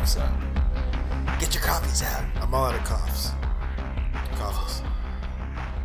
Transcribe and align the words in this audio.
coughs 0.00 0.16
out. 0.16 1.40
Get 1.40 1.52
your 1.52 1.62
coffees 1.62 2.02
out. 2.02 2.24
I'm 2.36 2.54
all 2.54 2.64
out 2.64 2.74
of 2.74 2.84
coughs. 2.84 3.32
Coughs. 4.36 4.80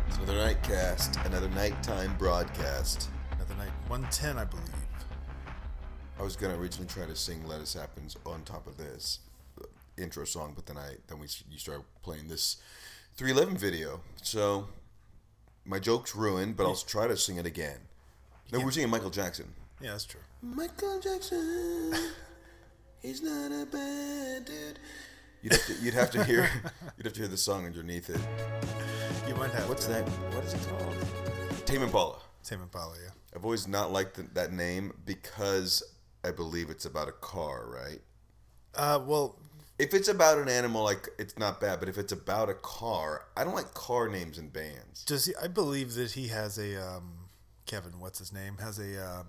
It's 0.08 0.16
another 0.16 0.38
night 0.38 0.62
cast, 0.62 1.16
another 1.26 1.50
nighttime 1.50 2.16
broadcast. 2.16 3.10
Another 3.32 3.54
night. 3.56 3.72
110, 3.88 4.38
I 4.38 4.44
believe. 4.44 4.64
I 6.18 6.22
was 6.22 6.34
gonna 6.34 6.56
originally 6.56 6.88
try 6.88 7.04
to 7.04 7.14
sing 7.14 7.46
"Let 7.46 7.60
Us 7.60 7.74
Happens" 7.74 8.16
on 8.24 8.42
top 8.44 8.66
of 8.66 8.78
this 8.78 9.18
uh, 9.60 9.66
intro 9.98 10.24
song, 10.24 10.54
but 10.54 10.64
then 10.64 10.78
I 10.78 10.94
then 11.08 11.18
we 11.18 11.26
you 11.50 11.58
started 11.58 11.84
playing 12.02 12.28
this 12.28 12.56
311 13.18 13.58
video, 13.58 14.00
so 14.22 14.68
my 15.66 15.78
joke's 15.78 16.16
ruined. 16.16 16.56
But 16.56 16.64
I'll 16.64 16.74
try 16.74 17.06
to 17.06 17.18
sing 17.18 17.36
it 17.36 17.44
again. 17.44 17.80
No, 18.50 18.60
we're 18.60 18.70
singing 18.70 18.88
Michael 18.88 19.10
Jackson. 19.10 19.52
Yeah, 19.78 19.90
that's 19.90 20.06
true. 20.06 20.22
Michael 20.40 21.00
Jackson, 21.00 21.92
he's 23.02 23.22
not 23.22 23.52
a 23.52 23.66
bad 23.66 24.44
dude. 24.44 24.78
You'd 25.42 25.52
have 25.52 25.66
to, 25.66 25.74
you'd 25.82 25.94
have 25.94 26.10
to 26.12 26.24
hear 26.24 26.50
you'd 26.96 27.04
have 27.06 27.12
to 27.12 27.20
hear 27.20 27.28
the 27.28 27.36
song 27.36 27.66
underneath 27.66 28.10
it. 28.10 28.20
You 29.28 29.34
might 29.36 29.50
have. 29.52 29.68
What's 29.68 29.86
to. 29.86 29.92
that? 29.92 30.08
What 30.34 30.44
is 30.44 30.54
it 30.54 30.60
called? 30.68 30.96
Tame 31.66 31.82
Impala. 31.82 32.18
Tame 32.44 32.62
Impala, 32.62 32.94
yeah. 33.02 33.10
I've 33.34 33.44
always 33.44 33.68
not 33.68 33.92
liked 33.92 34.14
the, 34.16 34.22
that 34.34 34.52
name 34.52 34.92
because 35.04 35.82
I 36.24 36.30
believe 36.30 36.70
it's 36.70 36.84
about 36.84 37.08
a 37.08 37.12
car, 37.12 37.66
right? 37.68 38.00
Uh, 38.74 39.00
well, 39.04 39.38
If 39.78 39.94
it's 39.94 40.08
about 40.08 40.38
an 40.38 40.48
animal, 40.48 40.82
like 40.84 41.08
it's 41.18 41.38
not 41.38 41.60
bad. 41.60 41.80
But 41.80 41.88
if 41.88 41.98
it's 41.98 42.12
about 42.12 42.48
a 42.48 42.54
car, 42.54 43.26
I 43.36 43.44
don't 43.44 43.54
like 43.54 43.74
car 43.74 44.08
names 44.08 44.38
in 44.38 44.48
bands. 44.48 45.04
does 45.04 45.26
he? 45.26 45.34
I 45.40 45.48
believe 45.48 45.94
that 45.94 46.12
he 46.12 46.28
has 46.28 46.58
a 46.58 46.76
um, 46.82 47.28
Kevin. 47.66 48.00
What's 48.00 48.18
his 48.18 48.32
name? 48.32 48.56
Has 48.60 48.78
a 48.78 49.00
uh, 49.02 49.22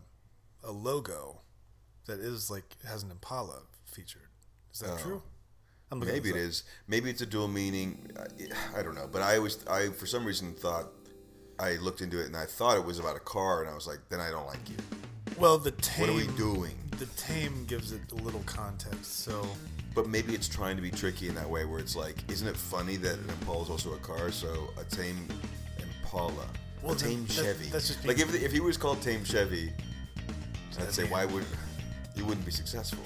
a 0.64 0.72
logo 0.72 1.42
that 2.08 2.19
is 2.19 2.50
like 2.50 2.75
has 2.88 3.03
an 3.03 3.11
Impala 3.11 3.61
featured. 3.86 4.23
Is 4.73 4.80
that 4.80 4.91
oh. 4.94 4.97
true? 4.97 5.22
Oh. 5.91 5.95
Maybe 5.95 6.30
it 6.30 6.33
up. 6.33 6.41
is. 6.41 6.63
Maybe 6.88 7.09
it's 7.09 7.22
a 7.22 7.25
dual 7.25 7.47
meaning. 7.47 8.11
I, 8.19 8.80
I 8.80 8.83
don't 8.83 8.95
know. 8.95 9.08
But 9.09 9.22
I 9.22 9.38
always, 9.38 9.66
I 9.67 9.88
for 9.89 10.05
some 10.05 10.25
reason 10.25 10.53
thought 10.53 10.91
I 11.59 11.75
looked 11.75 12.02
into 12.02 12.19
it 12.19 12.25
and 12.25 12.35
I 12.35 12.45
thought 12.45 12.78
it 12.78 12.83
was 12.83 13.00
about 13.00 13.16
a 13.16 13.22
car, 13.22 13.61
and 13.61 13.69
I 13.69 13.73
was 13.73 13.88
like, 13.88 14.00
then 14.09 14.19
I 14.19 14.30
don't 14.30 14.45
like 14.47 14.69
you. 14.69 14.75
Well, 15.39 15.58
the 15.58 15.72
tame. 15.72 16.02
What 16.02 16.09
are 16.09 16.28
we 16.28 16.28
doing? 16.35 16.75
The 16.97 17.05
tame 17.16 17.66
gives 17.67 17.91
it 17.91 18.02
a 18.11 18.16
little 18.16 18.41
context. 18.45 19.19
So 19.23 19.47
But 19.94 20.09
maybe 20.09 20.33
it's 20.33 20.50
trying 20.50 20.75
to 20.75 20.81
be 20.81 20.91
tricky 20.91 21.30
in 21.30 21.35
that 21.35 21.50
way, 21.50 21.63
where 21.63 21.80
it's 21.80 21.95
like, 21.95 22.17
isn't 22.30 22.47
it 22.47 22.58
funny 22.58 22.97
that 22.97 23.13
an 23.13 23.30
Impala 23.30 23.63
is 23.63 23.69
also 23.69 23.94
a 23.94 24.00
car? 24.00 24.31
So 24.31 24.69
a 24.80 24.83
tame 24.83 25.28
Impala, 25.80 26.47
Well, 26.81 26.94
a 26.94 26.97
tame 26.97 27.25
that- 27.28 27.33
Chevy. 27.33 27.67
that's 27.67 27.88
just 27.88 28.05
like 28.05 28.19
if 28.19 28.33
if 28.33 28.52
he 28.52 28.59
was 28.59 28.78
called 28.78 29.02
Tame 29.02 29.23
Chevy, 29.23 29.72
I'd 30.80 30.94
say 30.94 31.05
why 31.05 31.25
would 31.25 31.45
he 32.18 32.23
wouldn't 32.23 32.46
be 32.46 32.52
successful? 32.52 33.04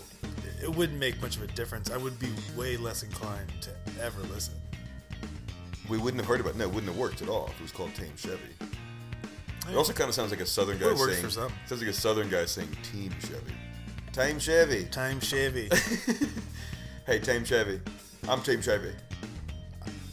it 0.64 0.76
wouldn't 0.76 1.00
make 1.00 1.20
much 1.22 1.38
of 1.38 1.44
a 1.44 1.48
difference. 1.48 1.90
I 1.90 1.98
would 1.98 2.17
be 2.20 2.30
way 2.56 2.78
less 2.78 3.04
inclined 3.04 3.50
to 3.62 3.72
ever 4.02 4.22
listen. 4.34 4.53
We 5.90 5.98
wouldn't 5.98 6.22
have 6.22 6.30
heard 6.30 6.40
about. 6.40 6.52
it. 6.52 6.58
No, 6.58 6.66
it 6.66 6.72
wouldn't 6.72 6.92
have 6.92 6.98
worked 6.98 7.22
at 7.22 7.30
all 7.30 7.48
if 7.48 7.59
it 7.59 7.64
was 7.64 7.72
called 7.72 7.94
Tame 7.95 8.16
Chevy. 8.16 8.38
It 9.70 9.76
also 9.76 9.94
kind 9.94 10.08
of 10.08 10.16
sounds 10.16 10.31
like 10.31 10.40
a 10.40 10.45
Southern 10.45 10.78
guy 10.78 10.88
works 10.88 11.14
saying. 11.14 11.23
for 11.23 11.30
some. 11.30 11.52
Sounds 11.66 11.81
like 11.81 11.90
a 11.90 11.94
Southern 11.94 12.30
guy 12.30 12.45
saying 12.45 12.70
Team 12.84 13.12
Chevy. 13.20 13.53
Tame 14.14 14.40
Chevy. 14.40 14.86
Time 14.86 15.20
Chevy. 15.20 15.70
Hey, 17.06 17.20
Tame 17.20 17.44
Chevy. 17.44 17.81
I'm 18.30 18.42
Tame 18.42 18.62
Chevy. 18.62 18.94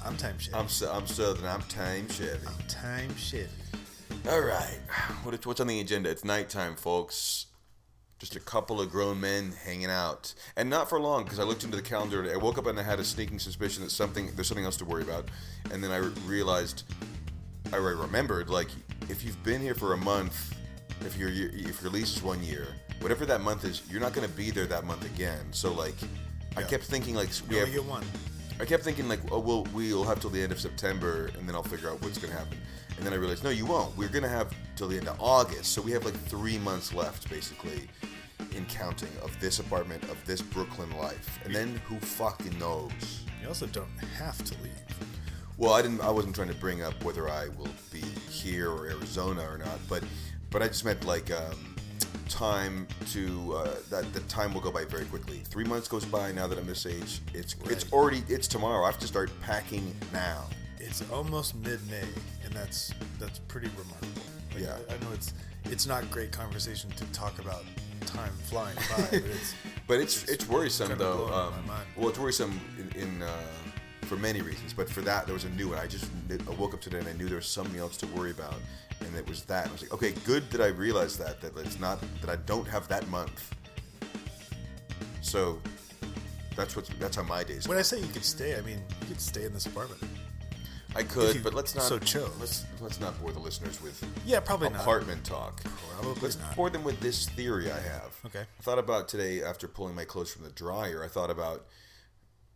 I'm 0.04 0.16
Time 0.16 0.38
Chevy. 0.38 0.54
I'm 0.54 0.66
I'm 0.90 1.06
Southern. 1.06 1.44
I'm 1.44 1.62
Tame 1.62 2.08
Chevy. 2.08 2.46
Time 2.66 3.14
Chevy. 3.16 3.48
All 4.28 4.40
right. 4.40 4.78
What, 5.22 5.46
what's 5.46 5.60
on 5.60 5.66
the 5.66 5.80
agenda? 5.80 6.10
It's 6.10 6.24
nighttime, 6.24 6.74
folks. 6.76 7.46
Just 8.18 8.34
a 8.34 8.40
couple 8.40 8.80
of 8.80 8.90
grown 8.90 9.20
men 9.20 9.52
hanging 9.64 9.90
out, 9.90 10.34
and 10.56 10.68
not 10.68 10.88
for 10.88 10.98
long 10.98 11.22
because 11.22 11.38
I 11.38 11.44
looked 11.44 11.62
into 11.62 11.76
the 11.76 11.82
calendar. 11.82 12.28
I 12.32 12.36
woke 12.36 12.58
up 12.58 12.66
and 12.66 12.78
I 12.78 12.82
had 12.82 12.98
a 12.98 13.04
sneaking 13.04 13.38
suspicion 13.38 13.84
that 13.84 13.90
something 13.90 14.32
there's 14.34 14.48
something 14.48 14.64
else 14.64 14.76
to 14.78 14.84
worry 14.84 15.02
about, 15.02 15.28
and 15.70 15.82
then 15.84 15.92
I 15.92 15.98
re- 15.98 16.12
realized, 16.26 16.82
I 17.72 17.76
re- 17.76 17.94
remembered 17.94 18.50
like 18.50 18.68
if 19.08 19.24
you've 19.24 19.40
been 19.44 19.60
here 19.60 19.74
for 19.74 19.92
a 19.92 19.96
month, 19.96 20.52
if 21.02 21.16
your 21.16 21.28
if 21.30 21.80
your 21.80 21.92
lease 21.92 22.16
is 22.16 22.22
one 22.22 22.42
year, 22.42 22.66
whatever 23.00 23.24
that 23.24 23.40
month 23.40 23.64
is, 23.64 23.82
you're 23.88 24.00
not 24.00 24.14
going 24.14 24.28
to 24.28 24.34
be 24.34 24.50
there 24.50 24.66
that 24.66 24.84
month 24.84 25.06
again. 25.06 25.46
So 25.52 25.72
like, 25.72 25.94
I 26.56 26.62
kept 26.64 26.82
thinking 26.84 27.14
like 27.14 27.28
we 27.48 27.54
You 27.54 27.60
have 27.60 27.72
get 27.72 27.84
one. 27.84 28.04
I 28.60 28.64
kept 28.64 28.82
thinking 28.82 29.08
like, 29.08 29.20
oh, 29.30 29.38
well, 29.38 29.66
we'll 29.72 30.04
have 30.04 30.20
till 30.20 30.30
the 30.30 30.42
end 30.42 30.50
of 30.50 30.60
September, 30.60 31.30
and 31.38 31.48
then 31.48 31.54
I'll 31.54 31.62
figure 31.62 31.88
out 31.88 32.02
what's 32.02 32.18
going 32.18 32.32
to 32.32 32.38
happen. 32.38 32.58
And 32.96 33.06
then 33.06 33.12
I 33.12 33.16
realized, 33.16 33.44
no, 33.44 33.50
you 33.50 33.66
won't. 33.66 33.96
We're 33.96 34.08
going 34.08 34.24
to 34.24 34.28
have 34.28 34.52
till 34.74 34.88
the 34.88 34.96
end 34.96 35.08
of 35.08 35.20
August, 35.20 35.72
so 35.72 35.80
we 35.80 35.92
have 35.92 36.04
like 36.04 36.14
three 36.14 36.58
months 36.58 36.92
left, 36.92 37.30
basically, 37.30 37.88
in 38.56 38.64
counting 38.66 39.10
of 39.22 39.38
this 39.38 39.60
apartment 39.60 40.02
of 40.04 40.16
this 40.26 40.42
Brooklyn 40.42 40.90
life. 40.98 41.38
And 41.44 41.54
then 41.54 41.80
who 41.86 42.00
fucking 42.00 42.58
knows? 42.58 43.24
You 43.40 43.48
also 43.48 43.66
don't 43.66 43.86
have 44.16 44.42
to 44.44 44.54
leave. 44.62 44.72
Well, 45.56 45.72
I 45.72 45.82
didn't. 45.82 46.00
I 46.00 46.10
wasn't 46.10 46.34
trying 46.34 46.48
to 46.48 46.54
bring 46.54 46.82
up 46.82 47.02
whether 47.04 47.28
I 47.28 47.48
will 47.48 47.68
be 47.92 48.00
here 48.30 48.70
or 48.70 48.86
Arizona 48.86 49.42
or 49.42 49.58
not, 49.58 49.78
but 49.88 50.02
but 50.50 50.62
I 50.62 50.68
just 50.68 50.84
meant 50.84 51.04
like 51.04 51.30
um, 51.30 51.76
time 52.28 52.86
to 53.12 53.54
uh, 53.54 53.74
that 53.90 54.12
the 54.12 54.20
time 54.20 54.52
will 54.54 54.60
go 54.60 54.70
by 54.70 54.84
very 54.84 55.04
quickly. 55.06 55.38
Three 55.44 55.64
months 55.64 55.88
goes 55.88 56.04
by 56.04 56.32
now 56.32 56.46
that 56.46 56.58
I'm 56.58 56.66
this 56.66 56.86
age. 56.86 57.20
It's 57.34 57.56
it's 57.64 57.90
already 57.92 58.22
it's 58.28 58.46
tomorrow. 58.48 58.84
I 58.84 58.86
have 58.90 58.98
to 59.00 59.06
start 59.06 59.30
packing 59.42 59.94
now. 60.12 60.44
It's 60.78 61.02
almost 61.10 61.54
mid-May, 61.56 62.06
and 62.44 62.52
that's 62.54 62.92
that's 63.18 63.38
pretty 63.40 63.68
remarkable. 63.78 64.22
Like, 64.54 64.62
Yeah. 64.64 64.76
I, 64.90 64.94
I 64.94 64.98
know 64.98 65.12
it's 65.12 65.32
it's 65.64 65.86
not 65.86 66.10
great 66.10 66.32
conversation 66.32 66.90
to 66.92 67.04
talk 67.06 67.38
about 67.38 67.64
time 68.06 68.32
flying 68.44 68.76
by, 68.76 69.02
but 69.10 69.12
it's 69.12 69.54
But 69.86 70.00
it's 70.00 70.24
it's 70.28 70.46
worrisome 70.48 70.88
kinda 70.88 71.02
though. 71.02 71.28
Um, 71.32 71.54
well, 71.96 72.08
it's 72.10 72.18
worrisome 72.18 72.60
in, 72.78 73.02
in 73.02 73.22
uh, 73.22 73.28
for 74.02 74.16
many 74.16 74.40
reasons. 74.42 74.72
But 74.74 74.88
for 74.88 75.00
that, 75.02 75.24
there 75.26 75.34
was 75.34 75.44
a 75.44 75.50
new 75.50 75.68
one. 75.70 75.78
I 75.78 75.86
just 75.86 76.10
I 76.30 76.50
woke 76.54 76.74
up 76.74 76.80
today 76.80 76.98
and 76.98 77.08
I 77.08 77.12
knew 77.14 77.26
there 77.26 77.36
was 77.36 77.46
something 77.46 77.78
else 77.80 77.96
to 77.98 78.06
worry 78.08 78.30
about, 78.30 78.54
and 79.00 79.14
it 79.16 79.28
was 79.28 79.44
that. 79.44 79.68
I 79.68 79.72
was 79.72 79.82
like, 79.82 79.92
okay, 79.92 80.12
good 80.24 80.50
that 80.50 80.60
I 80.60 80.68
realized 80.68 81.18
that 81.18 81.40
that 81.40 81.56
it's 81.58 81.78
not 81.80 81.98
that 82.20 82.30
I 82.30 82.36
don't 82.36 82.66
have 82.68 82.88
that 82.88 83.08
month. 83.08 83.54
So 85.20 85.60
that's 86.56 86.74
what 86.76 86.86
that's 86.98 87.16
how 87.16 87.22
my 87.22 87.44
days. 87.44 87.66
Go. 87.66 87.70
when 87.70 87.78
I 87.78 87.82
say 87.82 88.00
you 88.00 88.06
could 88.08 88.24
stay, 88.24 88.56
I 88.56 88.60
mean 88.62 88.78
you 89.02 89.06
could 89.08 89.20
stay 89.20 89.44
in 89.44 89.52
this 89.52 89.66
apartment. 89.66 90.02
I 90.96 91.02
could, 91.02 91.34
you 91.36 91.42
but 91.42 91.52
let's 91.54 91.74
not. 91.74 91.84
so 91.84 91.98
chose. 91.98 92.32
Let's 92.40 92.64
let's 92.80 92.98
not 92.98 93.20
bore 93.20 93.30
the 93.32 93.38
listeners 93.38 93.80
with 93.82 94.02
Yeah, 94.24 94.40
probably 94.40 94.70
not. 94.70 94.80
apartment 94.80 95.22
talk. 95.22 95.62
Probably 96.00 96.20
Let's 96.22 96.38
not. 96.38 96.56
bore 96.56 96.70
them 96.70 96.82
with 96.82 96.98
this 97.00 97.28
theory 97.28 97.70
I 97.70 97.78
have. 97.78 98.16
Okay. 98.26 98.40
I 98.40 98.62
thought 98.62 98.78
about 98.78 99.08
today 99.08 99.42
after 99.42 99.68
pulling 99.68 99.94
my 99.94 100.04
clothes 100.04 100.32
from 100.32 100.44
the 100.44 100.50
dryer. 100.50 101.04
I 101.04 101.08
thought 101.08 101.30
about 101.30 101.66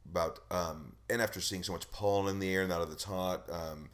about 0.09 0.41
um, 0.51 0.95
and 1.11 1.21
after 1.21 1.41
seeing 1.41 1.63
so 1.63 1.73
much 1.73 1.91
pollen 1.91 2.29
in 2.29 2.39
the 2.41 2.53
air 2.55 2.67
now 2.67 2.85
that 2.85 2.91
it's 2.91 3.05
hot. 3.05 3.49
Um, 3.51 3.91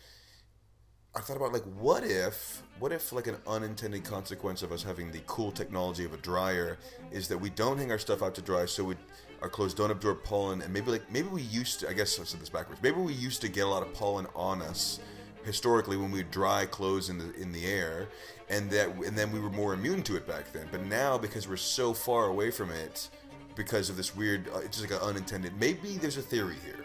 I 1.14 1.20
thought 1.20 1.36
about 1.36 1.52
like 1.52 1.64
what 1.78 2.04
if 2.04 2.62
what 2.78 2.92
if 2.92 3.12
like 3.12 3.26
an 3.26 3.36
unintended 3.46 4.04
consequence 4.04 4.62
of 4.62 4.72
us 4.72 4.82
having 4.82 5.10
the 5.10 5.20
cool 5.26 5.50
technology 5.50 6.04
of 6.04 6.12
a 6.12 6.18
dryer 6.18 6.78
is 7.10 7.28
that 7.28 7.38
we 7.38 7.50
don't 7.50 7.78
hang 7.78 7.90
our 7.90 7.98
stuff 7.98 8.22
out 8.22 8.34
to 8.36 8.42
dry 8.42 8.66
so 8.66 8.84
we 8.84 8.96
our 9.42 9.48
clothes 9.48 9.74
don't 9.74 9.90
absorb 9.90 10.22
pollen 10.22 10.62
and 10.62 10.72
maybe 10.72 10.90
like 10.90 11.10
maybe 11.10 11.28
we 11.28 11.42
used 11.42 11.80
to 11.80 11.88
I 11.88 11.92
guess 11.92 12.20
I 12.20 12.24
said 12.24 12.40
this 12.40 12.50
backwards 12.50 12.82
maybe 12.82 13.00
we 13.00 13.14
used 13.14 13.40
to 13.40 13.48
get 13.48 13.64
a 13.64 13.68
lot 13.68 13.82
of 13.82 13.92
pollen 13.94 14.26
on 14.34 14.62
us 14.62 15.00
historically 15.44 15.96
when 15.96 16.10
we 16.10 16.22
dry 16.24 16.66
clothes 16.66 17.08
in 17.08 17.18
the 17.18 17.32
in 17.40 17.52
the 17.52 17.64
air 17.64 18.08
and 18.50 18.70
that 18.70 18.88
and 18.90 19.16
then 19.16 19.32
we 19.32 19.40
were 19.40 19.50
more 19.50 19.74
immune 19.74 20.02
to 20.02 20.16
it 20.16 20.26
back 20.26 20.52
then. 20.52 20.68
But 20.70 20.84
now 20.86 21.18
because 21.18 21.48
we're 21.48 21.56
so 21.56 21.94
far 21.94 22.26
away 22.26 22.50
from 22.50 22.70
it 22.70 23.08
because 23.56 23.90
of 23.90 23.96
this 23.96 24.14
weird 24.14 24.48
uh, 24.48 24.58
it's 24.58 24.78
just 24.78 24.90
like 24.90 25.00
an 25.00 25.08
unintended 25.08 25.58
maybe 25.58 25.96
there's 25.96 26.18
a 26.18 26.22
theory 26.22 26.56
here. 26.64 26.84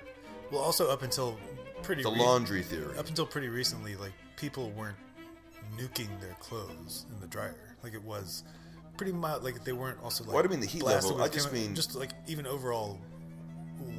Well, 0.51 0.61
also 0.61 0.89
up 0.89 1.01
until 1.03 1.37
pretty 1.83 2.03
the 2.03 2.09
re- 2.11 2.19
laundry 2.19 2.63
theory 2.63 2.97
up 2.97 3.07
until 3.07 3.25
pretty 3.25 3.49
recently, 3.49 3.95
like 3.95 4.13
people 4.35 4.71
weren't 4.71 4.97
nuking 5.77 6.07
their 6.21 6.35
clothes 6.39 7.05
in 7.13 7.19
the 7.19 7.27
dryer. 7.27 7.55
Like 7.83 7.93
it 7.93 8.03
was 8.03 8.43
pretty 8.97 9.11
mild. 9.11 9.43
Like 9.43 9.63
they 9.63 9.73
weren't 9.73 9.97
also 10.03 10.23
like. 10.23 10.33
Well, 10.33 10.39
I 10.39 10.41
don't 10.43 10.51
mean 10.51 10.59
the 10.61 10.67
heat 10.67 10.83
level, 10.83 11.21
I 11.21 11.27
just 11.27 11.51
mean- 11.53 11.75
just 11.75 11.95
like 11.95 12.11
even 12.27 12.45
overall 12.47 12.99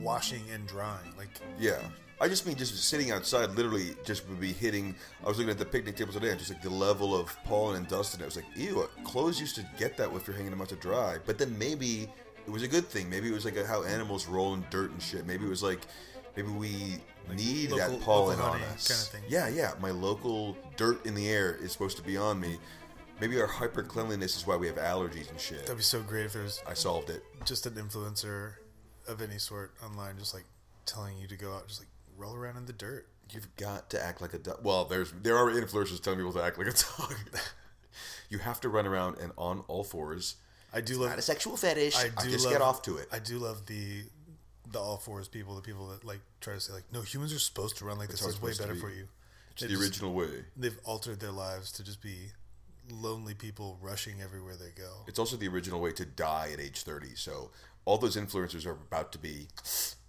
washing 0.00 0.43
and 0.53 0.67
drying. 0.67 1.12
Like 1.17 1.29
Yeah. 1.58 1.79
I 2.20 2.29
just 2.29 2.47
mean 2.47 2.56
just 2.56 2.76
sitting 2.85 3.11
outside 3.11 3.50
literally 3.50 3.97
just 4.05 4.26
would 4.29 4.41
be 4.41 4.53
hitting 4.53 4.94
I 5.25 5.29
was 5.29 5.37
looking 5.37 5.50
at 5.50 5.58
the 5.58 5.64
picnic 5.64 5.97
table 5.97 6.12
today 6.12 6.31
and 6.31 6.38
just 6.38 6.50
like 6.50 6.62
the 6.62 6.70
level 6.70 7.14
of 7.14 7.37
pollen 7.44 7.76
and 7.76 7.88
dust 7.88 8.14
and 8.14 8.23
it 8.23 8.25
was 8.25 8.37
like, 8.37 8.44
ew, 8.55 8.88
clothes 9.03 9.41
used 9.41 9.56
to 9.56 9.67
get 9.76 9.97
that 9.97 10.11
if 10.14 10.26
you're 10.26 10.37
hanging 10.37 10.53
them 10.53 10.62
out 10.62 10.69
to 10.69 10.76
dry. 10.76 11.19
But 11.26 11.38
then 11.38 11.58
maybe 11.58 12.08
it 12.47 12.50
was 12.50 12.62
a 12.62 12.69
good 12.69 12.87
thing. 12.87 13.11
Maybe 13.11 13.29
it 13.29 13.32
was 13.35 13.44
like 13.44 13.62
how 13.67 13.82
animals 13.82 14.26
roll 14.29 14.55
in 14.55 14.64
dirt 14.70 14.93
and 14.93 15.03
shit. 15.03 15.26
Maybe 15.26 15.44
it 15.44 15.49
was 15.50 15.62
like 15.62 15.81
maybe 16.37 16.49
we 16.50 16.99
need 17.32 17.71
local- 17.71 17.97
that 17.99 18.05
pollen 18.05 18.41
on 18.41 18.61
us. 18.62 18.88
kinda 18.88 19.03
thing. 19.05 19.23
Yeah, 19.29 19.49
yeah. 19.49 19.75
My 19.81 19.91
local 19.91 20.56
dirt 20.76 21.05
in 21.06 21.15
the 21.15 21.29
air 21.29 21.55
is 21.55 21.73
supposed 21.73 21.97
to 21.97 22.03
be 22.03 22.17
on 22.17 22.41
me. 22.41 22.59
Maybe 23.21 23.41
our 23.41 23.47
hyper 23.47 23.82
cleanliness 23.82 24.37
is 24.37 24.47
why 24.47 24.56
we 24.56 24.67
have 24.67 24.76
allergies 24.76 25.31
and 25.31 25.38
shit. 25.41 25.61
that'd 25.61 25.76
be 25.76 25.82
so 25.82 26.03
great 26.03 26.26
if 26.26 26.32
there 26.32 26.43
was 26.43 26.61
I 26.67 26.75
solved 26.75 27.11
it. 27.11 27.23
just 27.44 27.65
an 27.67 27.75
influencer 27.75 28.55
of 29.06 29.23
any 29.23 29.38
sort 29.38 29.75
online, 29.85 30.19
just 30.19 30.35
like 30.35 30.44
telling 30.85 31.17
you 31.19 31.26
to 31.29 31.37
go 31.37 31.55
out, 31.55 31.69
just 31.69 31.81
like 31.81 31.88
roll 32.17 32.35
around 32.35 32.56
in 32.56 32.67
the 32.67 32.73
dirt. 32.73 33.06
You've 33.31 33.55
got 33.56 33.88
to 33.91 34.03
act 34.05 34.20
like 34.20 34.35
a 34.35 34.38
dog. 34.38 34.59
Well, 34.62 34.85
there's 34.85 35.12
there 35.23 35.37
are 35.38 35.47
influencers 35.50 36.03
telling 36.03 36.19
people 36.19 36.32
to 36.35 36.43
act 36.43 36.59
like 36.59 36.67
a 36.67 36.73
dog. 36.73 37.15
you 38.29 38.38
have 38.38 38.61
to 38.62 38.69
run 38.69 38.87
around 38.87 39.19
and 39.19 39.32
on 39.38 39.61
all 39.69 39.85
fours. 39.85 40.37
I 40.73 40.81
do 40.81 40.99
love 40.99 41.11
Not 41.11 41.19
a 41.20 41.23
sexual 41.23 41.56
fetish. 41.56 41.97
I 41.97 42.11
I 42.19 42.25
do 42.25 42.31
just 42.31 42.44
love, 42.47 42.53
get 42.55 42.61
off 42.62 42.82
to 42.82 42.97
it. 42.97 43.09
I 43.12 43.20
do 43.20 43.38
love 43.38 43.67
the 43.67 44.05
the 44.70 44.78
all 44.78 44.96
fours 44.96 45.28
people, 45.28 45.55
the 45.55 45.62
people 45.62 45.88
that 45.88 46.05
like 46.05 46.20
try 46.40 46.55
to 46.55 46.61
say 46.61 46.72
like, 46.72 46.84
no, 46.93 47.02
humans 47.02 47.32
are 47.32 47.38
supposed 47.38 47.78
to 47.78 47.84
run 47.84 47.99
like 47.99 48.08
this. 48.08 48.22
is 48.22 48.28
it's 48.28 48.43
way 48.43 48.52
better 48.58 48.75
be. 48.75 48.81
for 48.81 48.90
you. 48.90 49.08
It's 49.52 49.62
the 49.62 49.69
just- 49.69 49.82
original 49.82 50.12
way. 50.12 50.44
They've 50.56 50.78
altered 50.84 51.20
their 51.20 51.31
lives 51.31 51.70
to 51.72 51.84
just 51.84 52.02
be 52.02 52.32
lonely 52.90 53.34
people 53.34 53.78
rushing 53.81 54.20
everywhere 54.22 54.56
they 54.56 54.70
go. 54.76 54.90
It's 55.06 55.19
also 55.19 55.37
the 55.37 55.49
original 55.49 55.81
way 55.81 55.93
to 55.93 56.05
die 56.05 56.50
at 56.52 56.61
age 56.61 56.82
30. 56.82 57.14
So 57.14 57.50
all 57.84 57.99
those 57.99 58.16
influencers 58.16 58.66
are 58.66 58.72
about 58.72 59.12
to 59.12 59.19
be 59.19 59.49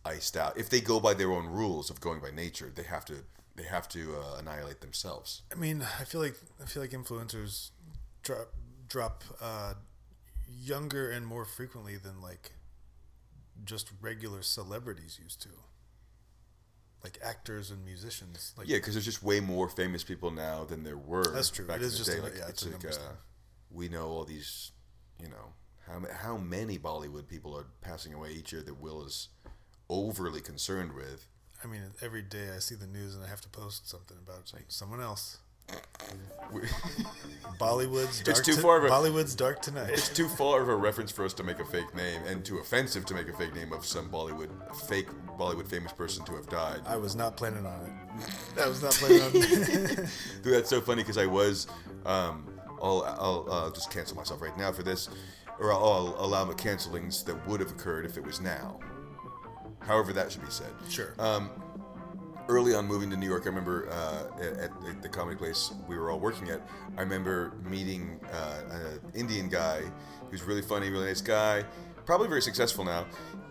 iced 0.05 0.37
out. 0.37 0.57
If 0.57 0.69
they 0.69 0.81
go 0.81 0.99
by 0.99 1.13
their 1.13 1.31
own 1.31 1.47
rules 1.47 1.89
of 1.89 1.99
going 2.01 2.19
by 2.19 2.31
nature, 2.31 2.71
they 2.73 2.83
have 2.83 3.05
to 3.05 3.23
they 3.55 3.63
have 3.63 3.87
to 3.87 4.15
uh, 4.17 4.39
annihilate 4.39 4.81
themselves. 4.81 5.43
I 5.51 5.55
mean, 5.55 5.81
I 5.99 6.03
feel 6.03 6.21
like 6.21 6.35
I 6.61 6.65
feel 6.65 6.81
like 6.83 6.91
influencers 6.91 7.69
drop 8.21 8.53
drop 8.87 9.23
uh, 9.41 9.75
younger 10.49 11.09
and 11.09 11.25
more 11.25 11.45
frequently 11.45 11.97
than 11.97 12.21
like 12.21 12.51
just 13.63 13.91
regular 14.01 14.41
celebrities 14.41 15.19
used 15.21 15.41
to. 15.43 15.49
Like 17.03 17.19
actors 17.23 17.69
and 17.71 17.85
musicians. 17.85 18.53
Like 18.57 18.67
Yeah, 18.67 18.77
because 18.77 18.95
there's 18.95 19.05
just 19.05 19.21
way 19.23 19.39
more 19.39 19.69
famous 19.69 20.03
people 20.03 20.31
now 20.31 20.63
than 20.65 20.83
there 20.83 20.97
were. 20.97 21.23
That's 21.31 21.49
true. 21.51 21.65
Back 21.67 21.77
It 21.77 21.81
in 21.83 21.87
is 21.87 21.93
the 21.93 21.97
just 21.99 22.11
day. 22.11 22.17
a- 22.17 22.23
like, 22.23 22.35
yeah, 22.37 22.47
it's 22.49 22.63
it's 22.63 22.83
like 22.83 22.93
uh, 22.93 23.13
we 23.71 23.89
know 23.89 24.07
all 24.07 24.25
these, 24.25 24.71
you 25.21 25.27
know, 25.29 25.53
how 25.87 26.01
how 26.11 26.37
many 26.37 26.79
Bollywood 26.79 27.27
people 27.27 27.55
are 27.55 27.67
passing 27.81 28.13
away 28.13 28.31
each 28.31 28.51
year 28.51 28.63
that 28.63 28.81
Will 28.81 29.05
is 29.05 29.29
overly 29.89 30.41
concerned 30.41 30.93
with. 30.93 31.27
I 31.63 31.67
mean, 31.67 31.81
every 32.01 32.21
day 32.23 32.49
I 32.55 32.59
see 32.59 32.75
the 32.75 32.87
news 32.87 33.13
and 33.15 33.23
I 33.23 33.27
have 33.27 33.41
to 33.41 33.49
post 33.49 33.87
something 33.89 34.17
about 34.17 34.51
someone 34.67 34.99
else. 35.01 35.37
Bollywood's 37.59 38.21
dark 38.21 38.43
too 38.43 38.55
far 38.55 38.77
of 38.77 38.83
a- 38.85 38.89
Bollywood's 38.89 39.35
dark 39.35 39.61
tonight. 39.61 39.89
It's 39.91 40.09
too 40.09 40.27
far 40.27 40.61
of 40.61 40.69
a 40.69 40.75
reference 40.75 41.11
for 41.11 41.23
us 41.25 41.33
to 41.35 41.43
make 41.43 41.59
a 41.59 41.65
fake 41.65 41.93
name, 41.95 42.21
and 42.27 42.43
too 42.43 42.57
offensive 42.59 43.05
to 43.05 43.13
make 43.13 43.27
a 43.29 43.33
fake 43.33 43.55
name 43.55 43.71
of 43.71 43.85
some 43.85 44.09
Bollywood 44.09 44.49
fake 44.87 45.07
Bollywood 45.37 45.67
famous 45.67 45.91
person 45.93 46.25
to 46.25 46.35
have 46.35 46.47
died. 46.49 46.81
I 46.85 46.97
was 46.97 47.15
not 47.15 47.37
planning 47.37 47.65
on 47.65 47.79
it. 47.85 48.59
I 48.61 48.67
was 48.67 48.81
not 48.83 48.91
planning 48.91 49.21
on 49.21 49.31
it. 49.33 50.09
Dude, 50.43 50.53
that's 50.53 50.69
so 50.69 50.81
funny 50.81 51.01
because 51.01 51.17
I 51.17 51.25
was. 51.25 51.67
Um, 52.05 52.47
I'll 52.81 53.03
I'll 53.19 53.47
uh, 53.49 53.71
just 53.71 53.91
cancel 53.91 54.17
myself 54.17 54.41
right 54.41 54.57
now 54.57 54.71
for 54.71 54.83
this, 54.83 55.09
or 55.59 55.71
I'll, 55.71 56.15
I'll 56.17 56.25
allow 56.25 56.45
the 56.45 56.53
cancelings 56.53 57.23
that 57.25 57.47
would 57.47 57.59
have 57.61 57.71
occurred 57.71 58.05
if 58.05 58.17
it 58.17 58.23
was 58.23 58.41
now. 58.41 58.79
However, 59.79 60.13
that 60.13 60.31
should 60.31 60.43
be 60.43 60.51
said. 60.51 60.71
Sure. 60.89 61.13
Um, 61.19 61.49
early 62.47 62.73
on 62.73 62.85
moving 62.85 63.09
to 63.09 63.17
New 63.17 63.27
York, 63.27 63.43
I 63.45 63.49
remember 63.49 63.89
uh, 63.89 64.41
at, 64.41 64.71
at 64.87 65.01
the 65.01 65.09
comedy 65.09 65.37
place 65.37 65.73
we 65.87 65.97
were 65.97 66.11
all 66.11 66.19
working 66.19 66.49
at. 66.49 66.61
I 66.97 67.01
remember 67.01 67.53
meeting 67.63 68.19
uh, 68.31 68.61
an 68.71 68.99
Indian 69.13 69.49
guy 69.49 69.81
who's 70.29 70.43
really 70.43 70.61
funny, 70.61 70.89
really 70.89 71.07
nice 71.07 71.21
guy, 71.21 71.63
probably 72.05 72.27
very 72.27 72.41
successful 72.41 72.83
now. 72.83 73.05